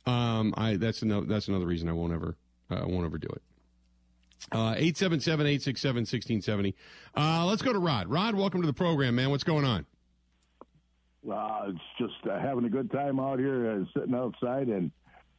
um, 0.06 0.54
I 0.58 0.76
that's 0.76 1.02
another 1.02 1.26
that's 1.26 1.48
another 1.48 1.66
reason 1.66 1.90
I 1.90 1.94
won't 1.94 2.14
ever 2.14 2.38
uh, 2.72 2.76
I 2.76 2.86
won't 2.86 3.06
ever 3.06 3.18
do 3.18 3.28
it. 3.28 3.42
Uh, 4.52 4.74
Eight 4.78 4.98
seven 4.98 5.20
seven 5.20 5.46
eight 5.46 5.62
six 5.62 5.82
seven 5.82 6.06
sixteen 6.06 6.42
seventy. 6.42 6.76
Uh, 7.16 7.46
let's 7.46 7.62
go 7.62 7.74
to 7.74 7.80
Rod. 7.80 8.08
Rod, 8.08 8.36
welcome 8.36 8.62
to 8.62 8.68
the 8.68 8.74
program, 8.74 9.16
man. 9.16 9.30
What's 9.30 9.44
going 9.44 9.66
on? 9.66 9.86
Uh, 11.30 11.68
it's 11.68 11.80
just 11.98 12.32
uh, 12.32 12.40
having 12.40 12.66
a 12.66 12.70
good 12.70 12.90
time 12.92 13.20
out 13.20 13.40
here, 13.40 13.72
uh, 13.72 14.00
sitting 14.00 14.16
outside 14.16 14.68
and 14.68 14.92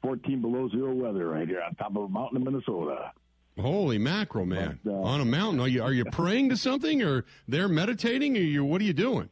14 0.02 0.40
below 0.40 0.68
zero 0.68 0.94
weather 0.94 1.26
right 1.28 1.48
here 1.48 1.62
on 1.62 1.74
top 1.74 1.96
of 1.96 2.04
a 2.04 2.09
mountain 2.09 2.38
in 2.38 2.44
Minnesota. 2.44 3.12
Holy 3.61 3.99
mackerel, 3.99 4.46
man! 4.46 4.81
But, 4.85 4.92
uh, 4.92 5.01
On 5.03 5.20
a 5.20 5.25
mountain, 5.25 5.61
are 5.61 5.68
you 5.68 5.83
are 5.83 5.92
you 5.92 6.05
praying 6.07 6.49
to 6.51 6.57
something, 6.57 7.03
or 7.03 7.25
they're 7.49 7.68
meditating, 7.68 8.37
or 8.37 8.40
you 8.40 8.64
what 8.64 8.81
are 8.81 8.85
you 8.85 8.92
doing? 8.92 9.29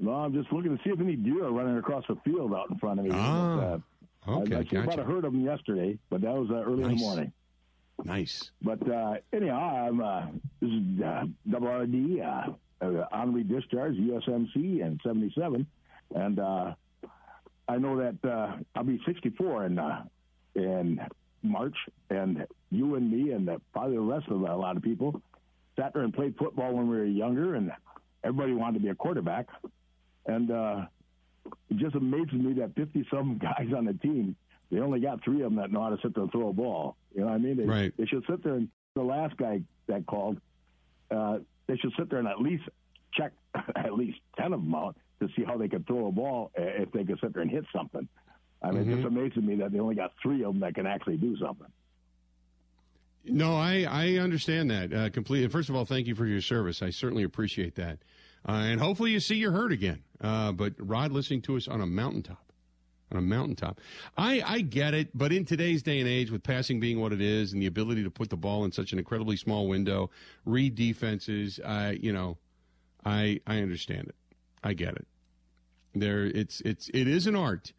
No, 0.00 0.12
I'm 0.12 0.32
just 0.32 0.52
looking 0.52 0.76
to 0.76 0.82
see 0.84 0.90
if 0.90 1.00
any 1.00 1.16
deer 1.16 1.44
are 1.46 1.52
running 1.52 1.76
across 1.76 2.04
the 2.08 2.16
field 2.24 2.54
out 2.54 2.70
in 2.70 2.78
front 2.78 3.00
of 3.00 3.06
me. 3.06 3.10
Ah, 3.14 3.56
But, 3.56 3.62
uh, 3.64 3.78
Okay, 4.40 4.54
I, 4.56 4.58
I 4.58 4.64
saw 4.64 4.76
about 4.82 4.98
a 4.98 5.04
herd 5.04 5.24
of 5.24 5.32
them 5.32 5.44
yesterday, 5.44 5.98
but 6.10 6.20
that 6.20 6.32
was 6.34 6.50
uh, 6.50 6.56
early 6.56 6.82
in 6.84 6.90
the 6.90 6.96
morning. 6.96 7.32
Nice. 8.04 8.50
But 8.62 8.88
uh, 8.88 9.14
anyhow, 9.32 9.86
I'm 9.88 10.00
uh, 10.00 10.26
this 10.60 10.70
is 10.70 11.00
uh, 11.02 11.24
WRD, 11.48 12.22
uh, 12.22 12.52
uh, 12.84 13.06
honorary 13.10 13.42
discharge, 13.44 13.96
USMC, 13.96 14.84
and 14.84 15.00
77, 15.02 15.66
and 16.14 16.38
uh, 16.38 16.74
I 17.68 17.76
know 17.78 17.96
that 17.98 18.24
uh, 18.28 18.56
I'll 18.76 18.84
be 18.84 19.00
64 19.04 19.66
in 19.66 19.78
uh, 19.78 20.04
in 20.54 21.00
March, 21.42 21.76
and 22.10 22.46
you 22.70 22.94
and 22.96 23.10
me, 23.10 23.32
and 23.32 23.48
uh, 23.48 23.58
probably 23.72 23.96
the 23.96 24.02
rest 24.02 24.26
of 24.28 24.40
a 24.40 24.56
lot 24.56 24.76
of 24.76 24.82
people 24.82 25.20
sat 25.76 25.92
there 25.94 26.02
and 26.02 26.12
played 26.12 26.36
football 26.36 26.74
when 26.74 26.88
we 26.88 26.96
were 26.96 27.04
younger, 27.04 27.54
and 27.54 27.70
everybody 28.24 28.52
wanted 28.52 28.74
to 28.74 28.80
be 28.80 28.88
a 28.88 28.94
quarterback, 28.94 29.46
and 30.26 30.50
uh, 30.50 30.84
it 31.70 31.76
just 31.76 31.94
amazes 31.94 32.32
me 32.32 32.54
that 32.54 32.74
50 32.74 33.06
some 33.10 33.38
guys 33.42 33.68
on 33.76 33.84
the 33.84 33.94
team. 33.94 34.36
They 34.70 34.80
only 34.80 35.00
got 35.00 35.24
three 35.24 35.42
of 35.42 35.50
them 35.50 35.56
that 35.56 35.72
know 35.72 35.82
how 35.82 35.90
to 35.90 35.98
sit 36.02 36.14
there 36.14 36.24
and 36.24 36.32
throw 36.32 36.48
a 36.48 36.52
ball. 36.52 36.96
You 37.14 37.22
know 37.22 37.28
what 37.28 37.34
I 37.34 37.38
mean? 37.38 37.56
They, 37.56 37.64
Right. 37.64 37.94
they 37.96 38.04
should 38.04 38.24
sit 38.28 38.44
there 38.44 38.54
and 38.54 38.68
the 38.94 39.02
last 39.02 39.36
guy 39.38 39.62
that 39.86 40.06
called, 40.06 40.38
uh, 41.10 41.38
they 41.66 41.76
should 41.76 41.92
sit 41.98 42.10
there 42.10 42.18
and 42.18 42.28
at 42.28 42.40
least 42.40 42.64
check 43.14 43.32
at 43.76 43.94
least 43.94 44.18
ten 44.36 44.52
of 44.52 44.60
them 44.60 44.74
out 44.74 44.96
to 45.20 45.28
see 45.34 45.42
how 45.44 45.56
they 45.56 45.68
could 45.68 45.86
throw 45.86 46.08
a 46.08 46.12
ball 46.12 46.50
if 46.54 46.92
they 46.92 47.04
could 47.04 47.18
sit 47.20 47.32
there 47.32 47.42
and 47.42 47.50
hit 47.50 47.64
something. 47.74 48.06
I 48.62 48.70
mean, 48.72 48.84
mm-hmm. 48.84 48.98
it's 48.98 49.06
amazing 49.06 49.46
me 49.46 49.56
that 49.56 49.72
they 49.72 49.78
only 49.78 49.94
got 49.94 50.12
three 50.22 50.42
of 50.42 50.52
them 50.52 50.60
that 50.60 50.74
can 50.74 50.86
actually 50.86 51.16
do 51.16 51.36
something. 51.38 51.68
No, 53.30 53.56
I, 53.56 53.86
I 53.88 54.16
understand 54.16 54.70
that 54.70 54.92
uh, 54.92 55.10
completely. 55.10 55.48
First 55.48 55.68
of 55.68 55.76
all, 55.76 55.84
thank 55.84 56.06
you 56.06 56.14
for 56.14 56.26
your 56.26 56.40
service. 56.40 56.82
I 56.82 56.90
certainly 56.90 57.22
appreciate 57.22 57.74
that. 57.76 57.98
Uh, 58.48 58.52
and 58.52 58.80
hopefully 58.80 59.10
you 59.10 59.20
see 59.20 59.36
your 59.36 59.52
hurt 59.52 59.72
again. 59.72 60.02
Uh, 60.20 60.52
but 60.52 60.74
Rod 60.78 61.12
listening 61.12 61.42
to 61.42 61.56
us 61.56 61.68
on 61.68 61.80
a 61.80 61.86
mountaintop. 61.86 62.52
On 63.10 63.18
a 63.18 63.22
mountaintop. 63.22 63.80
I, 64.16 64.42
I 64.44 64.60
get 64.60 64.92
it, 64.94 65.16
but 65.16 65.32
in 65.32 65.44
today's 65.44 65.82
day 65.82 65.98
and 65.98 66.08
age, 66.08 66.30
with 66.30 66.42
passing 66.42 66.78
being 66.78 67.00
what 67.00 67.12
it 67.12 67.22
is 67.22 67.52
and 67.52 67.62
the 67.62 67.66
ability 67.66 68.04
to 68.04 68.10
put 68.10 68.28
the 68.28 68.36
ball 68.36 68.64
in 68.64 68.72
such 68.72 68.92
an 68.92 68.98
incredibly 68.98 69.36
small 69.36 69.66
window, 69.66 70.10
read 70.44 70.74
defenses, 70.74 71.58
I 71.64 71.92
you 71.92 72.12
know, 72.12 72.36
I 73.06 73.40
I 73.46 73.60
understand 73.60 74.08
it. 74.08 74.14
I 74.62 74.74
get 74.74 74.94
it. 74.94 75.06
There 75.94 76.26
it's 76.26 76.60
it's 76.62 76.90
it 76.92 77.08
is 77.08 77.26
an 77.26 77.34
art. 77.34 77.72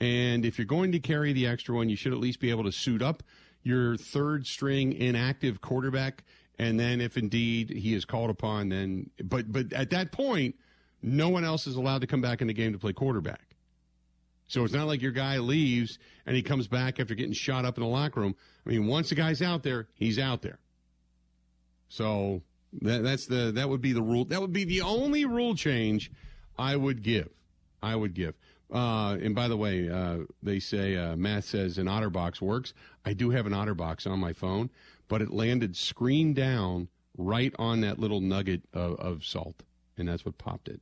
And 0.00 0.44
if 0.44 0.58
you're 0.58 0.66
going 0.66 0.90
to 0.92 0.98
carry 0.98 1.32
the 1.32 1.46
extra 1.46 1.76
one, 1.76 1.88
you 1.88 1.94
should 1.94 2.12
at 2.12 2.18
least 2.18 2.40
be 2.40 2.50
able 2.50 2.64
to 2.64 2.72
suit 2.72 3.02
up 3.02 3.22
your 3.62 3.96
third 3.96 4.46
string 4.46 4.92
inactive 4.92 5.60
quarterback. 5.60 6.24
And 6.58 6.78
then 6.78 7.00
if 7.00 7.16
indeed 7.16 7.70
he 7.70 7.94
is 7.94 8.04
called 8.04 8.30
upon, 8.30 8.68
then 8.68 9.10
but 9.22 9.50
but 9.50 9.72
at 9.72 9.90
that 9.90 10.12
point, 10.12 10.54
no 11.02 11.28
one 11.28 11.44
else 11.44 11.66
is 11.66 11.76
allowed 11.76 12.02
to 12.02 12.06
come 12.06 12.20
back 12.20 12.40
in 12.40 12.46
the 12.46 12.52
game 12.52 12.72
to 12.72 12.78
play 12.78 12.92
quarterback. 12.92 13.56
So 14.46 14.64
it's 14.64 14.74
not 14.74 14.86
like 14.86 15.00
your 15.00 15.12
guy 15.12 15.38
leaves 15.38 15.98
and 16.26 16.36
he 16.36 16.42
comes 16.42 16.68
back 16.68 17.00
after 17.00 17.14
getting 17.14 17.32
shot 17.32 17.64
up 17.64 17.78
in 17.78 17.82
the 17.82 17.88
locker 17.88 18.20
room. 18.20 18.36
I 18.66 18.70
mean, 18.70 18.86
once 18.86 19.08
the 19.08 19.14
guy's 19.14 19.40
out 19.40 19.62
there, 19.62 19.88
he's 19.94 20.18
out 20.18 20.42
there. 20.42 20.58
So 21.88 22.42
that, 22.82 23.02
that's 23.02 23.26
the 23.26 23.50
that 23.52 23.68
would 23.68 23.80
be 23.80 23.92
the 23.92 24.02
rule. 24.02 24.26
That 24.26 24.40
would 24.40 24.52
be 24.52 24.64
the 24.64 24.82
only 24.82 25.24
rule 25.24 25.54
change 25.54 26.12
I 26.58 26.76
would 26.76 27.02
give. 27.02 27.30
I 27.82 27.96
would 27.96 28.14
give. 28.14 28.34
Uh, 28.72 29.18
and 29.22 29.34
by 29.34 29.48
the 29.48 29.56
way, 29.56 29.90
uh, 29.90 30.18
they 30.42 30.58
say 30.58 30.96
uh, 30.96 31.14
Matt 31.14 31.44
says 31.44 31.76
an 31.76 31.86
OtterBox 31.86 32.40
works. 32.40 32.72
I 33.04 33.12
do 33.12 33.30
have 33.30 33.46
an 33.46 33.52
OtterBox 33.52 34.10
on 34.10 34.18
my 34.18 34.32
phone, 34.32 34.70
but 35.08 35.20
it 35.20 35.30
landed 35.30 35.76
screen 35.76 36.32
down 36.32 36.88
right 37.18 37.54
on 37.58 37.82
that 37.82 37.98
little 37.98 38.20
nugget 38.20 38.62
of, 38.72 38.98
of 38.98 39.24
salt, 39.24 39.62
and 39.98 40.08
that's 40.08 40.24
what 40.24 40.38
popped 40.38 40.68
it. 40.68 40.80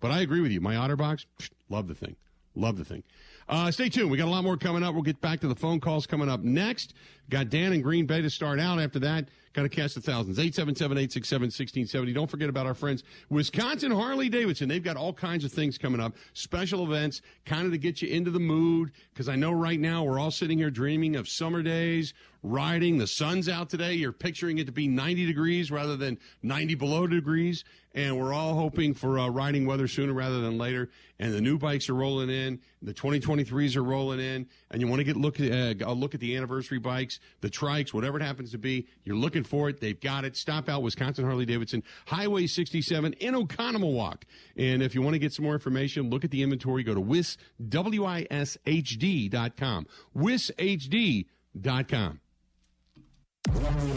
But 0.00 0.10
I 0.10 0.20
agree 0.20 0.40
with 0.40 0.52
you. 0.52 0.60
My 0.60 0.74
OtterBox, 0.76 1.26
love 1.68 1.86
the 1.86 1.94
thing, 1.94 2.16
love 2.54 2.78
the 2.78 2.84
thing. 2.84 3.02
Uh, 3.46 3.70
stay 3.70 3.88
tuned. 3.88 4.10
We 4.10 4.16
got 4.16 4.28
a 4.28 4.30
lot 4.30 4.44
more 4.44 4.56
coming 4.56 4.82
up. 4.82 4.94
We'll 4.94 5.02
get 5.02 5.20
back 5.20 5.40
to 5.40 5.48
the 5.48 5.54
phone 5.54 5.80
calls 5.80 6.06
coming 6.06 6.28
up 6.28 6.40
next. 6.40 6.94
Got 7.30 7.50
Dan 7.50 7.72
in 7.72 7.82
Green 7.82 8.06
Bay 8.06 8.22
to 8.22 8.30
start 8.30 8.60
out. 8.60 8.78
After 8.78 8.98
that, 9.00 9.28
got 9.58 9.62
to 9.64 9.68
cast 9.68 9.94
the 9.96 10.00
thousands. 10.00 10.38
877-867-1670. 10.38 12.14
Don't 12.14 12.30
forget 12.30 12.48
about 12.48 12.66
our 12.66 12.74
friends 12.74 13.02
Wisconsin 13.28 13.90
Harley 13.90 14.28
Davidson. 14.28 14.68
They've 14.68 14.82
got 14.82 14.96
all 14.96 15.12
kinds 15.12 15.44
of 15.44 15.50
things 15.50 15.76
coming 15.76 16.00
up, 16.00 16.14
special 16.32 16.84
events, 16.84 17.22
kind 17.44 17.66
of 17.66 17.72
to 17.72 17.78
get 17.78 18.00
you 18.00 18.08
into 18.08 18.30
the 18.30 18.38
mood. 18.38 18.92
Because 19.12 19.28
I 19.28 19.34
know 19.34 19.50
right 19.50 19.80
now 19.80 20.04
we're 20.04 20.20
all 20.20 20.30
sitting 20.30 20.58
here 20.58 20.70
dreaming 20.70 21.16
of 21.16 21.28
summer 21.28 21.62
days, 21.62 22.14
riding. 22.42 22.98
The 22.98 23.06
sun's 23.06 23.48
out 23.48 23.68
today. 23.68 23.94
You're 23.94 24.12
picturing 24.12 24.58
it 24.58 24.66
to 24.66 24.72
be 24.72 24.86
90 24.86 25.26
degrees 25.26 25.70
rather 25.70 25.96
than 25.96 26.18
90 26.42 26.74
below 26.76 27.06
degrees. 27.06 27.64
And 27.94 28.18
we're 28.18 28.32
all 28.32 28.54
hoping 28.54 28.94
for 28.94 29.18
uh, 29.18 29.28
riding 29.28 29.66
weather 29.66 29.88
sooner 29.88 30.12
rather 30.12 30.40
than 30.40 30.58
later. 30.58 30.90
And 31.18 31.32
the 31.32 31.40
new 31.40 31.58
bikes 31.58 31.88
are 31.88 31.94
rolling 31.94 32.30
in. 32.30 32.60
The 32.82 32.94
2023s 32.94 33.76
are 33.76 33.82
rolling 33.82 34.20
in. 34.20 34.46
And 34.70 34.80
you 34.80 34.86
want 34.86 35.00
to 35.00 35.04
get 35.04 35.16
look 35.16 35.40
uh, 35.40 35.74
a 35.84 35.92
look 35.92 36.14
at 36.14 36.20
the 36.20 36.36
anniversary 36.36 36.78
bikes, 36.78 37.18
the 37.40 37.50
trikes, 37.50 37.92
whatever 37.92 38.18
it 38.18 38.22
happens 38.22 38.52
to 38.52 38.58
be. 38.58 38.86
You're 39.04 39.16
looking 39.16 39.42
for 39.48 39.68
it. 39.68 39.80
They've 39.80 39.98
got 39.98 40.24
it. 40.24 40.36
Stop 40.36 40.68
out 40.68 40.82
Wisconsin 40.82 41.24
Harley 41.24 41.46
Davidson, 41.46 41.82
Highway 42.06 42.46
67 42.46 43.14
in 43.14 43.34
Oconomowoc. 43.34 44.22
And 44.56 44.80
if 44.82 44.94
you 44.94 45.02
want 45.02 45.14
to 45.14 45.18
get 45.18 45.32
some 45.32 45.44
more 45.44 45.54
information, 45.54 46.10
look 46.10 46.24
at 46.24 46.30
the 46.30 46.42
inventory. 46.42 46.84
Go 46.84 46.94
to 46.94 47.00
WIS, 47.00 47.36
W-I-S-H-D.com. 47.68 49.86
WISHD.com. 50.16 52.20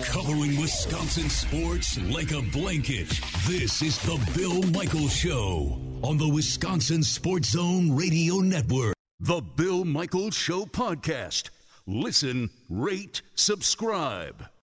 Covering 0.06 0.62
Wisconsin 0.62 1.30
sports 1.30 2.00
like 2.04 2.32
a 2.32 2.42
blanket. 2.42 3.10
This 3.48 3.82
is 3.82 4.00
the 4.04 4.18
Bill 4.36 4.62
Michaels 4.72 5.14
Show 5.14 5.78
on 6.02 6.18
the 6.18 6.30
Wisconsin 6.30 7.04
Sports 7.04 7.50
Zone 7.50 7.94
Radio 7.96 8.38
Network. 8.38 8.96
The 9.20 9.42
Bill 9.42 9.84
Michaels 9.84 10.36
Show 10.36 10.66
podcast. 10.66 11.50
Listen, 11.86 12.50
rate, 12.70 13.22
subscribe. 13.36 14.46